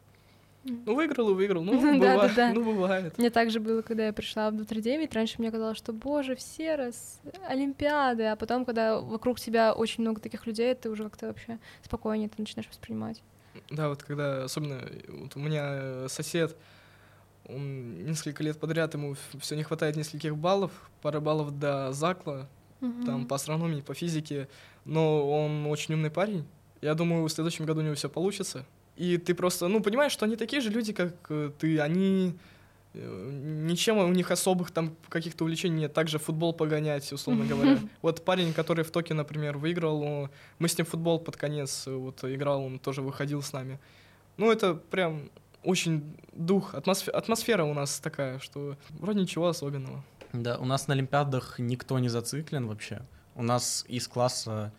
[0.63, 1.63] Ну, выиграл и выиграл.
[1.63, 1.99] Ну, бывает.
[2.01, 2.53] Да, да, да.
[2.53, 3.17] Ну, бывает.
[3.17, 5.13] Мне так же было, когда я пришла в 239.
[5.13, 8.25] Раньше мне казалось, что, боже, все раз Олимпиады.
[8.25, 12.35] А потом, когда вокруг тебя очень много таких людей, ты уже как-то вообще спокойнее ты
[12.37, 13.21] начинаешь воспринимать.
[13.69, 16.55] Да, вот когда, особенно, вот у меня сосед,
[17.45, 22.47] он несколько лет подряд, ему все не хватает нескольких баллов, пара баллов до закла,
[22.81, 23.05] угу.
[23.05, 24.47] там по астрономии, по физике,
[24.85, 26.45] но он очень умный парень.
[26.81, 28.65] Я думаю, в следующем году у него все получится.
[28.95, 32.33] И ты просто, ну, понимаешь, что они такие же люди, как э, ты, они
[32.93, 37.79] э, ничем у них особых там каких-то увлечений нет, также футбол погонять, условно говоря.
[38.01, 42.23] Вот парень, который в Токио, например, выиграл, мы с ним футбол под конец э, вот
[42.23, 43.79] играл, он тоже выходил с нами.
[44.37, 45.29] Ну, это прям
[45.63, 50.03] очень дух, атмосфера, атмосфера у нас такая, что вроде ничего особенного.
[50.33, 53.01] Да, у нас на Олимпиадах никто не зациклен вообще.
[53.35, 54.71] У нас из класса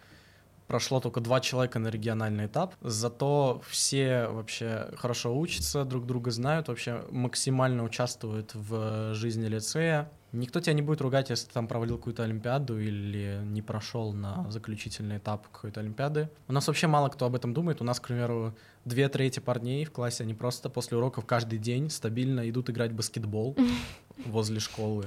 [0.68, 6.68] прошло только два человека на региональный этап, зато все вообще хорошо учатся, друг друга знают,
[6.68, 10.10] вообще максимально участвуют в жизни лицея.
[10.32, 14.48] Никто тебя не будет ругать, если ты там проводил какую-то олимпиаду или не прошел на
[14.50, 16.28] заключительный этап какой-то олимпиады.
[16.48, 17.80] У нас вообще мало кто об этом думает.
[17.80, 21.88] У нас, к примеру, две трети парней в классе, они просто после уроков каждый день
[21.88, 23.56] стабильно идут играть в баскетбол
[24.26, 25.06] возле школы.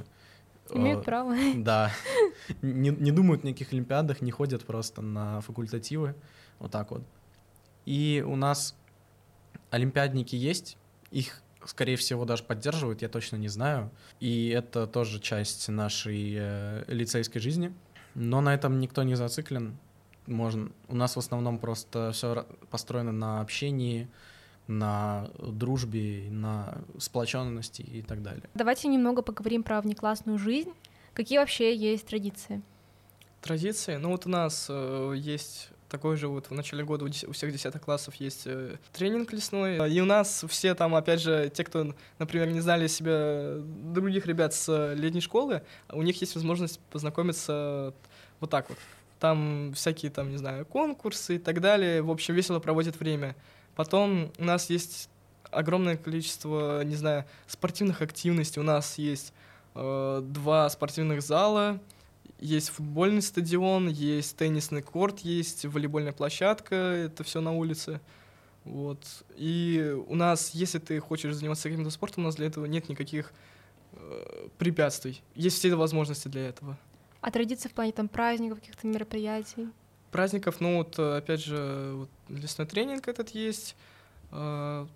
[0.69, 1.36] Имеют право.
[1.56, 1.91] Да.
[2.62, 6.15] Не, не думают о никаких олимпиадах, не ходят просто на факультативы.
[6.60, 7.04] Вот так вот.
[7.86, 8.76] И у нас
[9.69, 10.78] олимпиадники есть,
[11.10, 13.91] их, скорее всего, даже поддерживают, я точно не знаю.
[14.19, 17.74] И это тоже часть нашей э, лицейской жизни.
[18.13, 19.78] Но на этом никто не зациклен.
[20.28, 20.71] Можно.
[20.88, 24.08] У нас в основном просто все построено на общении,
[24.67, 28.43] на дружбе, на сплоченности и так далее.
[28.54, 30.71] Давайте немного поговорим про внеклассную жизнь.
[31.13, 32.62] Какие вообще есть традиции?
[33.41, 33.95] Традиции?
[33.95, 37.82] Ну вот у нас э, есть такой же вот в начале года у всех десятых
[37.82, 39.91] классов есть э, тренинг лесной.
[39.91, 43.56] И у нас все там, опять же, те, кто, например, не знали себя
[43.93, 47.93] других ребят с летней школы, у них есть возможность познакомиться
[48.39, 48.78] вот так вот.
[49.19, 52.02] Там всякие там, не знаю, конкурсы и так далее.
[52.02, 53.36] В общем, весело проводят время.
[53.75, 55.10] Потом у нас есть
[55.51, 58.62] огромное количество, не знаю, спортивных активностей.
[58.62, 59.34] У нас есть
[59.75, 61.79] э, два спортивных зала,
[62.39, 68.01] есть футбольный стадион, есть теннисный корт, есть волейбольная площадка, это все на улице.
[68.63, 69.05] Вот.
[69.36, 73.34] И у нас, если ты хочешь заниматься каким-то спортом, у нас для этого нет никаких
[73.93, 75.22] э, препятствий.
[75.36, 76.78] Есть все возможности для этого.
[77.22, 79.67] А традиции в плане там праздников, каких-то мероприятий?
[80.11, 83.75] праздников, ну вот опять же вот, лесной тренинг этот есть.
[84.32, 84.88] Э,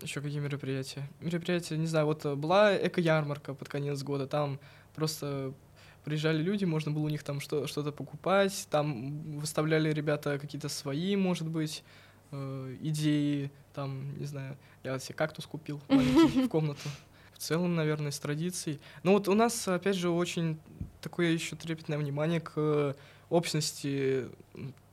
[0.00, 1.08] еще какие мероприятия?
[1.20, 4.58] Мероприятия, не знаю, вот была эко-ярмарка под конец года, там
[4.94, 5.52] просто
[6.04, 11.14] приезжали люди, можно было у них там что- что-то покупать, там выставляли ребята какие-то свои,
[11.16, 11.84] может быть,
[12.32, 16.88] э, идеи, там, не знаю, я себе кактус купил в комнату.
[17.32, 18.80] В целом, наверное, из традиций.
[19.02, 20.58] Ну вот у нас, опять же, очень
[21.00, 22.94] такое еще трепетное внимание к
[23.32, 24.28] общности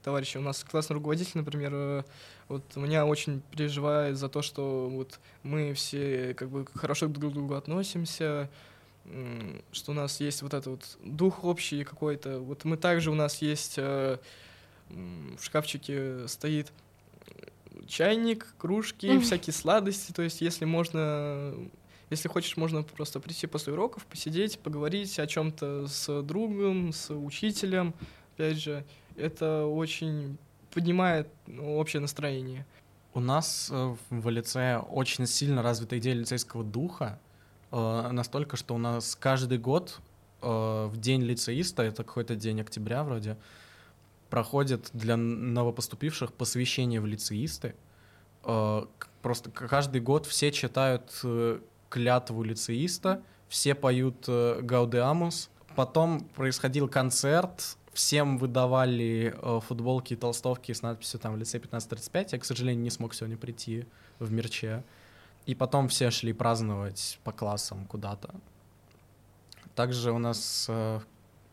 [0.04, 0.38] товарищи.
[0.38, 2.04] У нас классный руководитель, например, э,
[2.48, 7.36] вот меня очень переживает за то, что вот мы все как бы хорошо друг к
[7.36, 8.50] другу относимся,
[9.72, 12.40] что у нас есть вот этот вот дух общий какой-то.
[12.40, 14.18] Вот мы также у нас есть э,
[14.90, 16.72] в шкафчике стоит
[17.88, 19.22] чайник, кружки, mm-hmm.
[19.22, 20.12] всякие сладости.
[20.12, 21.54] То есть, если можно,
[22.10, 27.94] если хочешь, можно просто прийти после уроков, посидеть, поговорить о чем-то с другом, с учителем.
[28.40, 28.86] Опять же,
[29.18, 30.38] это очень
[30.72, 32.66] поднимает ну, общее настроение.
[33.14, 37.20] У нас э, в лице очень сильно развита идея лицейского духа,
[37.74, 40.00] э, настолько, что у нас каждый год
[40.42, 43.36] э, в день лицеиста, это какой-то день октября вроде,
[44.30, 47.76] проходит для новопоступивших посвящение в лицеисты.
[48.42, 51.12] Просто каждый год все читают
[51.90, 60.82] клятву лицеиста, все поют «Гаудеамус», потом происходил концерт, всем выдавали э, футболки и толстовки с
[60.82, 62.34] надписью там в лице 1535.
[62.34, 63.86] Я, к сожалению, не смог сегодня прийти
[64.20, 64.84] в мерче.
[65.46, 68.36] И потом все шли праздновать по классам куда-то.
[69.76, 71.00] Также у нас э,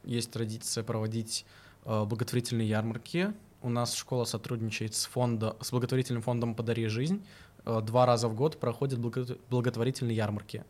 [0.04, 1.46] есть традиция проводить
[1.84, 3.32] э, благотворительные ярмарки.
[3.62, 7.24] У нас школа сотрудничает с, фонда, с благотворительным фондом «Подари жизнь».
[7.64, 10.64] Э, два раза в год проходят благотворительные ярмарки.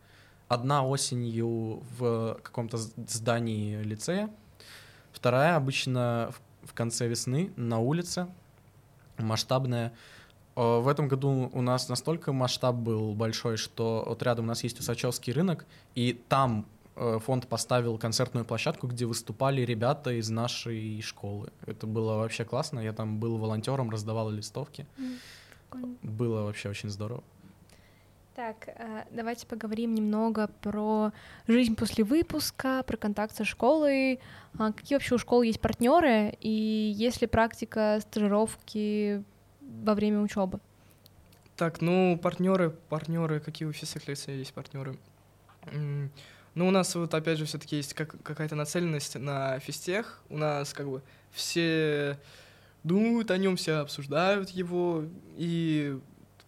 [0.47, 4.29] Одна осенью в каком-то здании лицея,
[5.17, 8.27] Вторая обычно в конце весны на улице,
[9.17, 9.91] масштабная.
[10.55, 14.63] Э, в этом году у нас настолько масштаб был большой, что вот рядом у нас
[14.63, 15.65] есть Усачевский рынок,
[15.95, 21.49] и там э, фонд поставил концертную площадку, где выступали ребята из нашей школы.
[21.65, 22.79] Это было вообще классно.
[22.79, 24.85] Я там был волонтером, раздавал листовки.
[24.99, 27.23] Mm, было вообще очень здорово.
[28.37, 31.11] Так, э, давайте поговорим немного про
[31.47, 34.19] жизнь после выпуска, про контакт со школой.
[34.59, 36.51] А какие вообще у школы есть партнеры и
[36.95, 39.23] есть ли практика стажировки
[39.59, 40.59] во время учебы?
[41.55, 44.99] Так, ну, партнеры, партнеры, какие у всех лицея есть партнеры?
[45.71, 50.21] Ну, у нас вот опять же все-таки есть как, какая-то нацеленность на физтех.
[50.29, 52.19] У нас как бы все
[52.83, 55.05] думают о нем, все обсуждают его,
[55.37, 55.99] и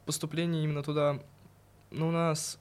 [0.05, 1.19] поступление именно туда
[1.91, 2.59] ну, у нас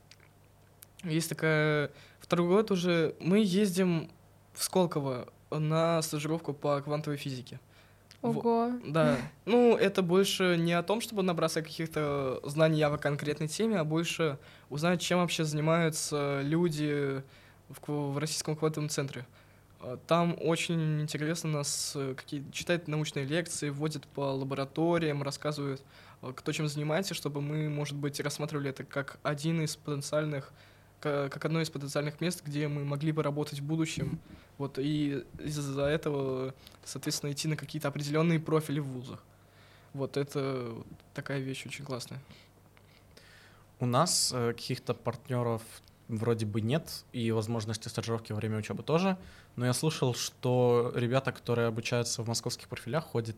[1.04, 1.90] есть такая...
[2.20, 4.10] Второй год уже мы ездим
[4.52, 7.60] в Сколково на стажировку по квантовой физике.
[8.20, 8.70] Ого.
[8.70, 8.92] В...
[8.92, 9.16] Да.
[9.44, 14.38] Ну, это больше не о том, чтобы набраться каких-то знаний о конкретной теме, а больше
[14.68, 17.22] узнать, чем вообще занимаются люди
[17.68, 19.24] в, в Российском квантовом центре.
[19.80, 25.84] А, там очень интересно нас какие читают научные лекции, вводят по лабораториям, рассказывают Э,
[26.20, 30.52] кто чем занимается, чтобы мы, может быть, рассматривали это как один из потенциальных
[31.00, 34.18] как одно из потенциальных мест, где мы могли бы работать в будущем.
[34.56, 36.54] Вот, и из-за этого,
[36.84, 39.22] соответственно, идти на какие-то определенные профили в вузах.
[39.92, 40.74] Вот это
[41.14, 42.20] такая вещь очень классная.
[43.78, 45.62] У нас э, каких-то партнеров
[46.08, 49.16] вроде бы нет, и возможности стажировки во время учебы тоже.
[49.56, 53.36] Но я слышал, что ребята, которые обучаются в московских профилях, ходят,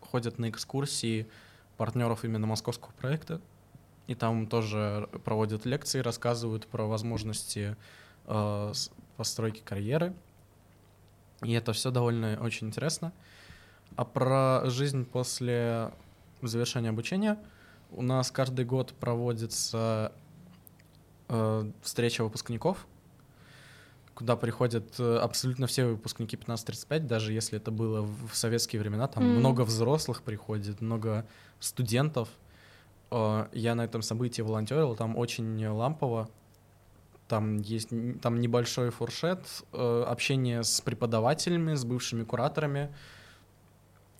[0.00, 1.26] ходят на экскурсии
[1.76, 3.40] партнеров именно московского проекта.
[4.06, 7.76] И там тоже проводят лекции, рассказывают про возможности
[8.26, 8.72] э,
[9.16, 10.14] постройки карьеры.
[11.42, 13.12] И это все довольно очень интересно.
[13.96, 15.92] А про жизнь после
[16.42, 17.38] завершения обучения
[17.90, 20.12] у нас каждый год проводится
[21.28, 22.86] э, встреча выпускников,
[24.14, 29.24] куда приходят э, абсолютно все выпускники 1535, даже если это было в советские времена, там
[29.24, 29.38] mm.
[29.38, 31.26] много взрослых приходит, много
[31.60, 32.28] студентов.
[33.10, 36.28] Э, я на этом событии волонтерил, там очень лампово,
[37.28, 37.88] там есть
[38.20, 42.94] там небольшой фуршет, э, общение с преподавателями, с бывшими кураторами.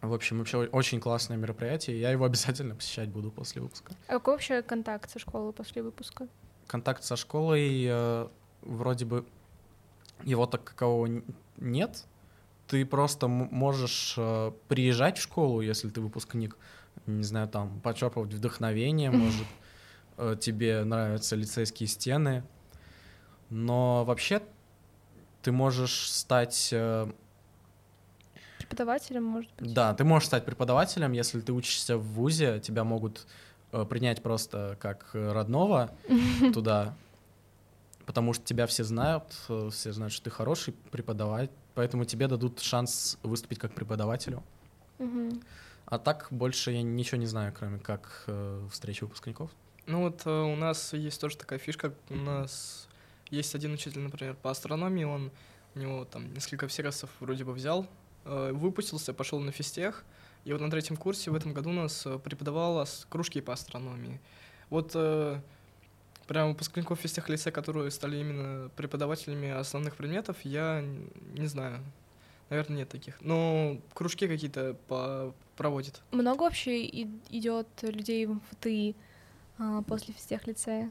[0.00, 2.00] В общем, вообще очень классное мероприятие.
[2.00, 3.92] Я его обязательно посещать буду после выпуска.
[4.08, 6.28] А какой вообще контакт со школой после выпуска?
[6.66, 8.28] Контакт со школой э,
[8.62, 9.24] вроде бы
[10.24, 11.08] его так какого
[11.56, 12.04] нет.
[12.66, 16.56] Ты просто можешь э, приезжать в школу, если ты выпускник,
[17.06, 19.46] не знаю, там, почерпывать вдохновение, может,
[20.16, 22.42] э, тебе нравятся лицейские стены.
[23.50, 24.42] Но вообще
[25.42, 26.70] ты можешь стать...
[26.72, 27.12] Э,
[28.58, 29.74] преподавателем, может быть?
[29.74, 33.26] Да, ты можешь стать преподавателем, если ты учишься в ВУЗе, тебя могут
[33.90, 35.90] принять просто как родного
[36.54, 36.94] туда,
[38.06, 42.60] потому что тебя все знают, э, все знают, что ты хороший преподаватель, поэтому тебе дадут
[42.60, 44.42] шанс выступить как преподавателю.
[44.98, 45.40] Угу.
[45.86, 49.50] А так больше я ничего не знаю, кроме как э, встречи выпускников.
[49.86, 52.88] Ну вот э, у нас есть тоже такая фишка, у нас
[53.30, 55.30] есть один учитель, например, по астрономии, он
[55.74, 57.86] у него там несколько всеросов вроде бы взял,
[58.24, 60.04] э, выпустился, пошел на физтех,
[60.44, 64.20] и вот на третьем курсе в этом году у нас преподавал ас- кружки по астрономии.
[64.70, 65.40] Вот э,
[66.26, 70.84] прям выпускников физтех лицея, которые стали именно преподавателями основных предметов, я
[71.36, 71.78] не знаю.
[72.50, 73.20] Наверное, нет таких.
[73.20, 76.02] Но кружки какие-то по- проводят.
[76.12, 78.94] Много вообще идет людей в МФТИ
[79.58, 80.90] а, после физтех лицея?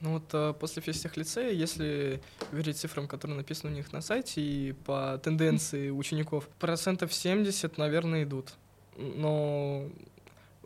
[0.00, 2.20] Ну вот э, после физтех лицея, если
[2.52, 8.24] верить цифрам, которые написаны у них на сайте, и по тенденции учеников, процентов 70, наверное,
[8.24, 8.52] идут.
[8.96, 9.88] Но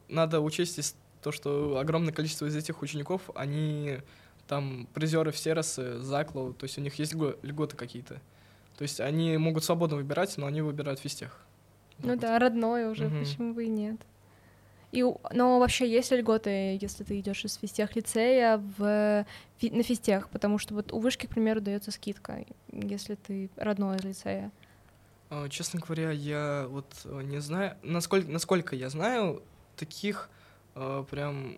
[0.09, 0.97] надо учесть из-
[1.29, 3.99] то, что огромное количество из этих учеников, они
[4.47, 8.15] там призеры в Серосы, Заклоу, то есть у них есть льго- льготы какие-то.
[8.79, 11.39] То есть они могут свободно выбирать, но они выбирают физтех.
[11.99, 12.21] Ну Вот.
[12.21, 13.19] да, родное уже, Мгм.
[13.21, 13.97] почему бы и нет.
[14.91, 15.03] И,
[15.33, 19.27] но вообще есть ли льготы, если ты идешь из физтех лицея в,
[19.59, 20.31] фи- на физтех?
[20.31, 24.51] Потому что вот у вышки, к примеру, дается скидка, если ты родной из лицея.
[25.29, 29.43] А, Честно говоря, я вот э, не знаю, насколько, насколько я знаю,
[29.77, 30.31] таких
[31.11, 31.57] прям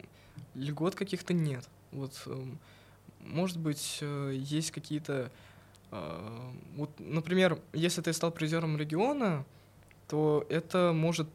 [0.54, 1.68] льгот каких-то нет.
[1.92, 2.58] Вот, эм,
[3.20, 5.30] может быть, э, есть какие-то,
[5.90, 9.44] э, вот, например, если ты стал призером региона,
[10.08, 11.28] то это может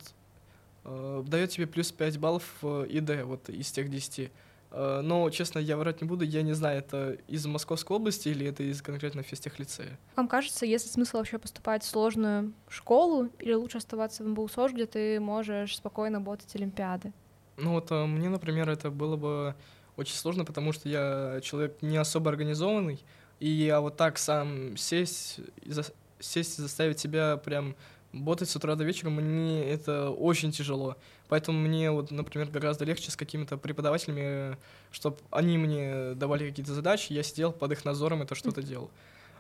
[0.88, 4.32] э, дает тебе плюс 5 баллов в ИД, вот из тех 10.
[4.72, 8.46] Э, Но, честно, я врать не буду, я не знаю, это из Московской области или
[8.46, 9.98] это из конкретно физтех лицея.
[10.16, 14.74] Вам кажется, есть смысл вообще поступать в сложную школу или лучше оставаться в МБУ СОЖ,
[14.74, 17.14] где ты можешь спокойно работать олимпиады?
[17.58, 19.56] Ну вот э, мне, например, это было бы
[19.98, 23.00] очень сложно, потому что я человек не особо организованный,
[23.40, 27.76] и я вот так сам сесть за- сесть и заставить себя прям
[28.14, 30.96] работать с утра до вечера, мне это очень тяжело.
[31.28, 34.58] Поэтому мне вот, например, гораздо легче с какими-то преподавателями,
[34.92, 38.90] чтобы они мне давали какие-то задачи, я сидел под их надзором, это что-то делал.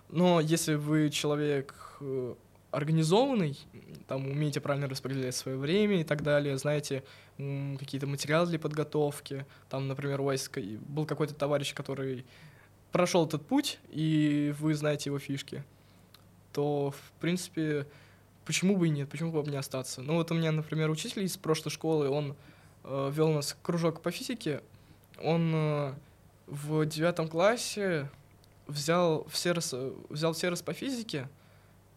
[0.10, 2.36] Но если вы человек э,
[2.76, 3.58] организованный,
[4.08, 7.04] там умеете правильно распределять свое время и так далее, знаете
[7.80, 10.50] какие-то материалы для подготовки, там, например, у вас
[10.88, 12.26] был какой-то товарищ, который
[12.92, 15.64] прошел этот путь, и вы знаете его фишки,
[16.54, 17.88] то, в принципе,
[18.46, 20.02] почему бы и нет, почему бы не остаться?
[20.02, 22.36] Ну вот у меня, например, учитель из прошлой школы, он
[22.84, 24.62] э, вел нас кружок по физике,
[25.22, 25.94] он э,
[26.48, 28.10] в девятом классе
[28.68, 29.74] взял все раз,
[30.10, 31.28] взял все раз по физике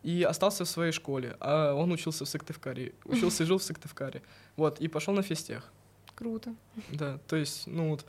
[0.02, 4.22] и остался в своей школе, а он учился в Сыктывкаре, учился и жил в Сыктывкаре,
[4.56, 5.70] вот, и пошел на физтех,
[6.14, 6.54] Круто.
[6.92, 8.04] да, то есть, ну вот,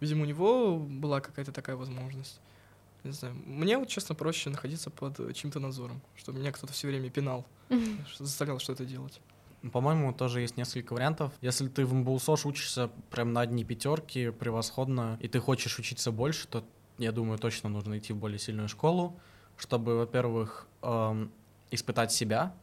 [0.00, 2.40] видимо, у него была какая-то такая возможность.
[3.04, 3.34] Не знаю.
[3.46, 7.44] Мне вот, честно, проще находиться под чьим-то надзором, чтобы меня кто-то все время пинал,
[8.08, 9.20] что- заставлял что-то делать.
[9.72, 11.32] По-моему, тоже есть несколько вариантов.
[11.40, 16.10] Если ты в МБУ СОЖ учишься прям на одни пятерки превосходно, и ты хочешь учиться
[16.12, 16.64] больше, то,
[16.98, 19.20] я думаю, точно нужно идти в более сильную школу,
[19.58, 21.30] чтобы, во-первых, эм,
[21.70, 22.54] испытать себя,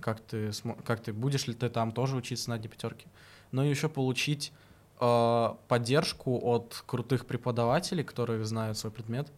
[0.00, 0.50] как ты,
[0.84, 3.06] как ты, будешь ли ты там тоже учиться на одни пятерки,
[3.52, 4.52] но еще получить
[5.00, 9.32] э, поддержку от крутых преподавателей, которые знают свой предмет.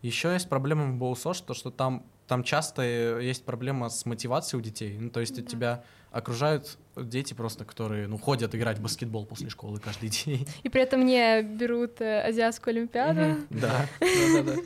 [0.00, 4.04] Еще есть проблема в МБУ СОЖ, то что там, там часто э, есть проблема с
[4.06, 4.96] мотивацией у детей.
[4.98, 5.42] Ну, то есть Да.
[5.42, 10.46] тебя окружают дети просто, которые, ну, ходят играть в баскетбол после школы каждый день.
[10.62, 13.20] И при этом мне берут э, азиатскую олимпиаду.
[13.20, 13.46] Мгм.
[13.50, 13.88] Да.
[14.00, 14.56] Да-да-да.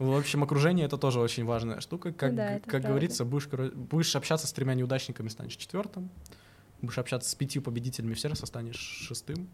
[0.00, 2.10] В общем, окружение— это тоже очень важная штука.
[2.10, 2.88] Как, да, как правда.
[2.88, 6.08] говорится, будешь, будешь общаться с тремя неудачниками, станешь четвертым.
[6.80, 9.50] Будешь общаться с пятью победителями все равно станешь шестым.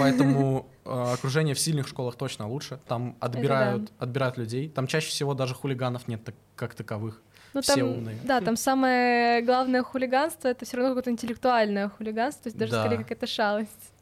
[0.00, 2.80] Поэтому э, окружение в сильных школах точно лучше.
[2.88, 3.90] Там отбирают, да.
[4.00, 4.68] отбирают людей.
[4.68, 7.22] Там чаще всего даже хулиганов нет так- как таковых.
[7.52, 8.18] Ну, Все там, умные.
[8.24, 12.80] Да, там самое главное хулиганство это все равно какое-то интеллектуальное хулиганство, то есть даже Да.
[12.80, 13.92] скорее какая-то шалость.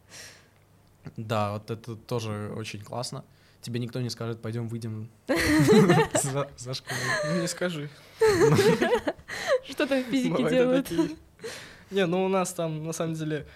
[1.18, 3.24] Да, вот это тоже очень классно.
[3.62, 7.00] Тебе никто не скажет, пойдем выйдем за, школу.
[7.28, 7.88] Ну, не скажи.
[9.64, 10.90] Что там физики делают?
[11.92, 13.46] Не, ну у нас там, на самом деле,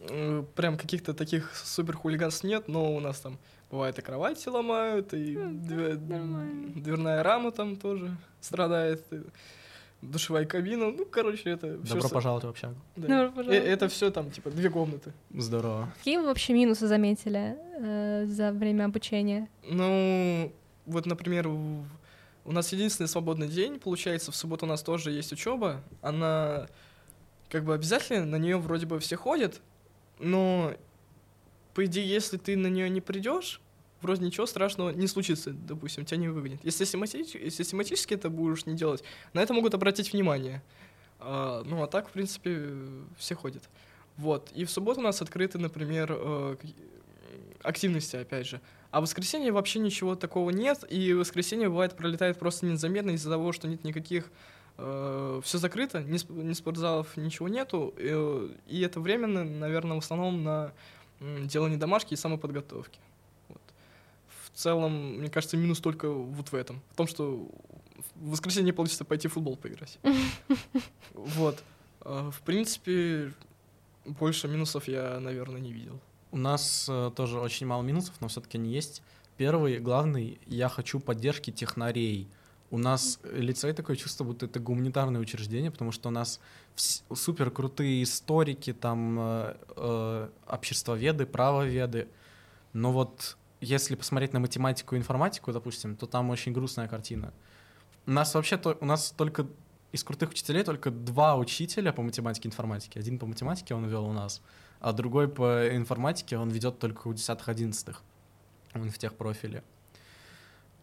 [0.00, 3.38] э, прям каких-то таких супер хулиганств нет, но у нас там
[3.70, 9.02] бывает и кровати ломают, и дверная рама там тоже страдает,
[10.02, 12.74] душевая кабина, ну, короче, это Добро со- пожаловать в общагу.
[12.96, 13.08] да.
[13.08, 13.64] Добро Э, пожаловать.
[13.68, 15.12] Это все там, типа, две комнаты.
[15.34, 15.92] Здорово.
[15.98, 19.48] Какие вы вообще минусы заметили э, за время обучения?
[19.68, 20.52] Ну,
[20.86, 21.84] вот, например, у
[22.52, 25.82] нас единственный свободный день, получается, в субботу у нас тоже есть учеба.
[26.00, 26.68] Она
[27.50, 29.60] как бы обязательно, на нее вроде бы все ходят,
[30.18, 30.74] но
[31.74, 33.60] по идее, если ты на нее не придешь,
[34.00, 36.60] вроде ничего страшного не случится, допустим, тебя не выгонят.
[36.64, 40.62] Если систематически, систематически это будешь не делать, на это могут обратить внимание.
[41.20, 43.68] А, ну, а так, в принципе, э, все ходят.
[44.16, 44.50] Вот.
[44.54, 46.56] И в субботу у нас открыты, например, э,
[47.62, 48.60] активности, опять же.
[48.90, 53.52] А в воскресенье вообще ничего такого нет, и воскресенье бывает пролетает просто незаметно из-за того,
[53.52, 54.30] что нет никаких
[54.78, 60.42] э, все закрыто, ни, ни спортзалов, ничего нету, и, и это временно, наверное, в основном
[60.42, 60.72] на
[61.20, 62.98] делание домашки и самоподготовки.
[64.58, 67.48] Целом, мне кажется, минус только вот в этом, в том, что
[68.16, 70.00] в воскресенье получится пойти в футбол поиграть.
[71.14, 71.62] Вот.
[72.00, 73.32] А, в принципе,
[74.04, 76.00] больше минусов я, наверное, не видел.
[76.32, 79.00] У нас э, тоже очень мало минусов, но все-таки они есть.
[79.36, 82.26] Первый, главный, я хочу поддержки технарей.
[82.72, 86.40] У нас лицей такое чувство, будто это гуманитарное учреждение, потому что у нас
[86.74, 92.08] супер крутые историки, там э, э, обществоведы, правоведы.
[92.72, 97.32] Но вот если посмотреть на математику и информатику, допустим, то там очень грустная картина.
[98.06, 99.46] У нас вообще то, у нас только
[99.92, 103.00] из крутых учителей только два учителя по математике и информатике.
[103.00, 104.42] Один по математике он вел у нас,
[104.80, 107.96] а другой по информатике он ведет только у 10-11.
[108.74, 109.64] Он в тех профиле.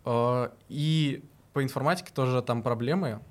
[0.03, 1.23] А, и
[1.53, 3.21] по информатике тоже там проблемы.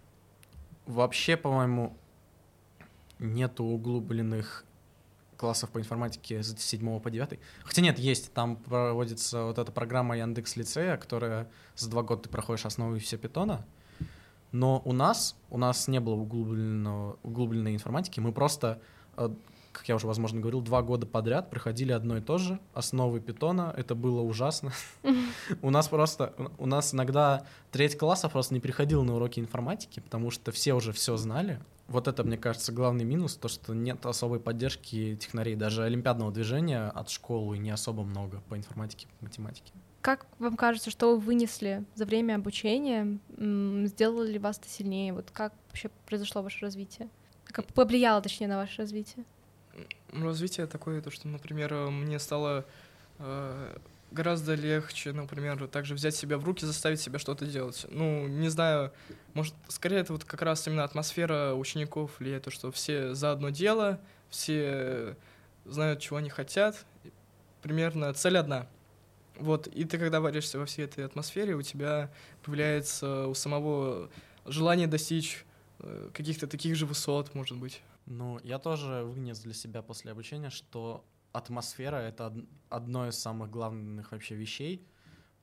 [0.86, 1.96] Вообще, по-моему,
[3.18, 4.64] нету углубленных
[5.44, 7.38] классов по информатике с 7 по 9.
[7.64, 8.32] Хотя нет, есть.
[8.32, 13.18] Там проводится вот эта программа Яндекс Лицея, которая за два года ты проходишь основы все
[13.18, 13.66] питона.
[14.52, 18.20] Но у нас, у нас не было углубленного, углубленной информатики.
[18.20, 18.80] Мы просто,
[19.18, 19.28] э,
[19.74, 23.74] как я уже, возможно, говорил, два года подряд проходили одно и то же, основы питона.
[23.76, 24.72] Это было ужасно.
[25.60, 30.30] У нас просто, у нас иногда треть класса просто не приходил на уроки информатики, потому
[30.30, 31.60] что все уже все знали.
[31.88, 35.56] Вот это, мне кажется, главный минус, то, что нет особой поддержки технарей.
[35.56, 39.72] Даже олимпиадного движения от школы не особо много по информатике, по математике.
[40.00, 43.18] Как вам кажется, что вы вынесли за время обучения?
[43.88, 45.12] Сделало ли вас это сильнее?
[45.12, 47.08] Вот как вообще произошло ваше развитие?
[47.46, 49.24] Как повлияло, точнее, на ваше развитие?
[50.12, 52.64] Развитие такое, то, что, например, мне стало
[53.18, 53.76] э,
[54.10, 57.86] гораздо легче, например, также взять себя в руки, заставить себя что-то делать.
[57.90, 58.92] Ну, не знаю,
[59.34, 63.50] может, скорее это вот как раз именно атмосфера учеников влияет, то, что все за одно
[63.50, 64.00] дело,
[64.30, 65.16] все
[65.64, 66.84] знают, чего они хотят,
[67.62, 68.68] примерно цель одна—
[69.36, 72.10] вот, и ты когда варишься во всей этой атмосфере, у тебя
[72.42, 74.08] появляется у самого
[74.46, 75.44] желание достичь
[75.80, 77.80] э, каких-то таких же высот, может быть.
[78.06, 82.34] Ну, я тоже вынес для себя после обучения, что атмосфера— это
[82.68, 84.86] одно из самых главных вообще вещей.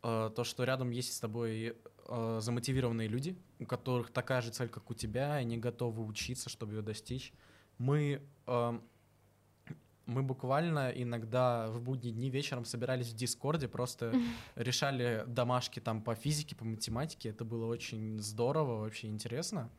[0.03, 1.76] Э, то, что рядом есть с тобой
[2.07, 6.49] э, замотивированные люди, у которых такая же цель, как у тебя, и они готовы учиться,
[6.49, 7.34] чтобы ее достичь.
[7.78, 8.84] Мы эм,
[10.05, 14.14] мы буквально иногда в будние дни вечером собирались в Дискорде, просто
[14.55, 17.30] решали домашки там по физике, по математике.
[17.30, 19.70] Это было очень здорово, вообще интересно.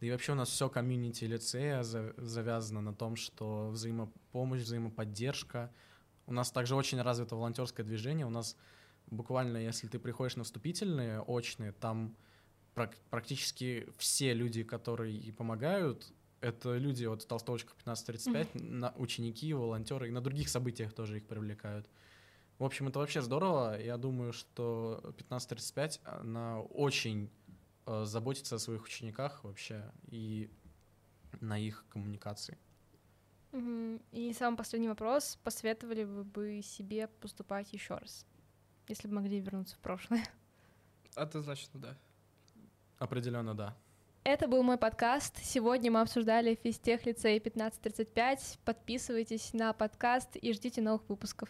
[0.00, 5.72] Да и вообще у нас все комьюнити лицея завязано на том, что взаимопомощь, взаимоподдержка.
[6.26, 8.26] У нас также очень развито волонтерское движение.
[8.26, 8.56] У нас
[9.06, 12.16] буквально, если ты приходишь на вступительные, очные, там
[13.10, 18.70] практически все люди, которые помогают, это люди от толстовочков 1535, mm-hmm.
[18.70, 21.88] на ученики, волонтеры, и на других событиях тоже их привлекают.
[22.58, 23.80] В общем, это вообще здорово.
[23.80, 27.30] Я думаю, что 1535, она очень
[27.88, 30.50] э, заботится о своих учениках вообще и
[31.40, 32.58] на их коммуникации.
[34.12, 35.38] И самый последний вопрос.
[35.42, 38.26] Посоветовали вы бы себе поступать еще раз,
[38.88, 40.22] если бы могли вернуться в прошлое?
[41.14, 41.98] Однозначно, да.
[42.98, 43.76] Определенно, да.
[44.24, 45.38] Это был мой подкаст.
[45.42, 48.58] Сегодня мы обсуждали физтех лицей 1535.
[48.64, 51.48] Подписывайтесь на подкаст и ждите новых выпусков.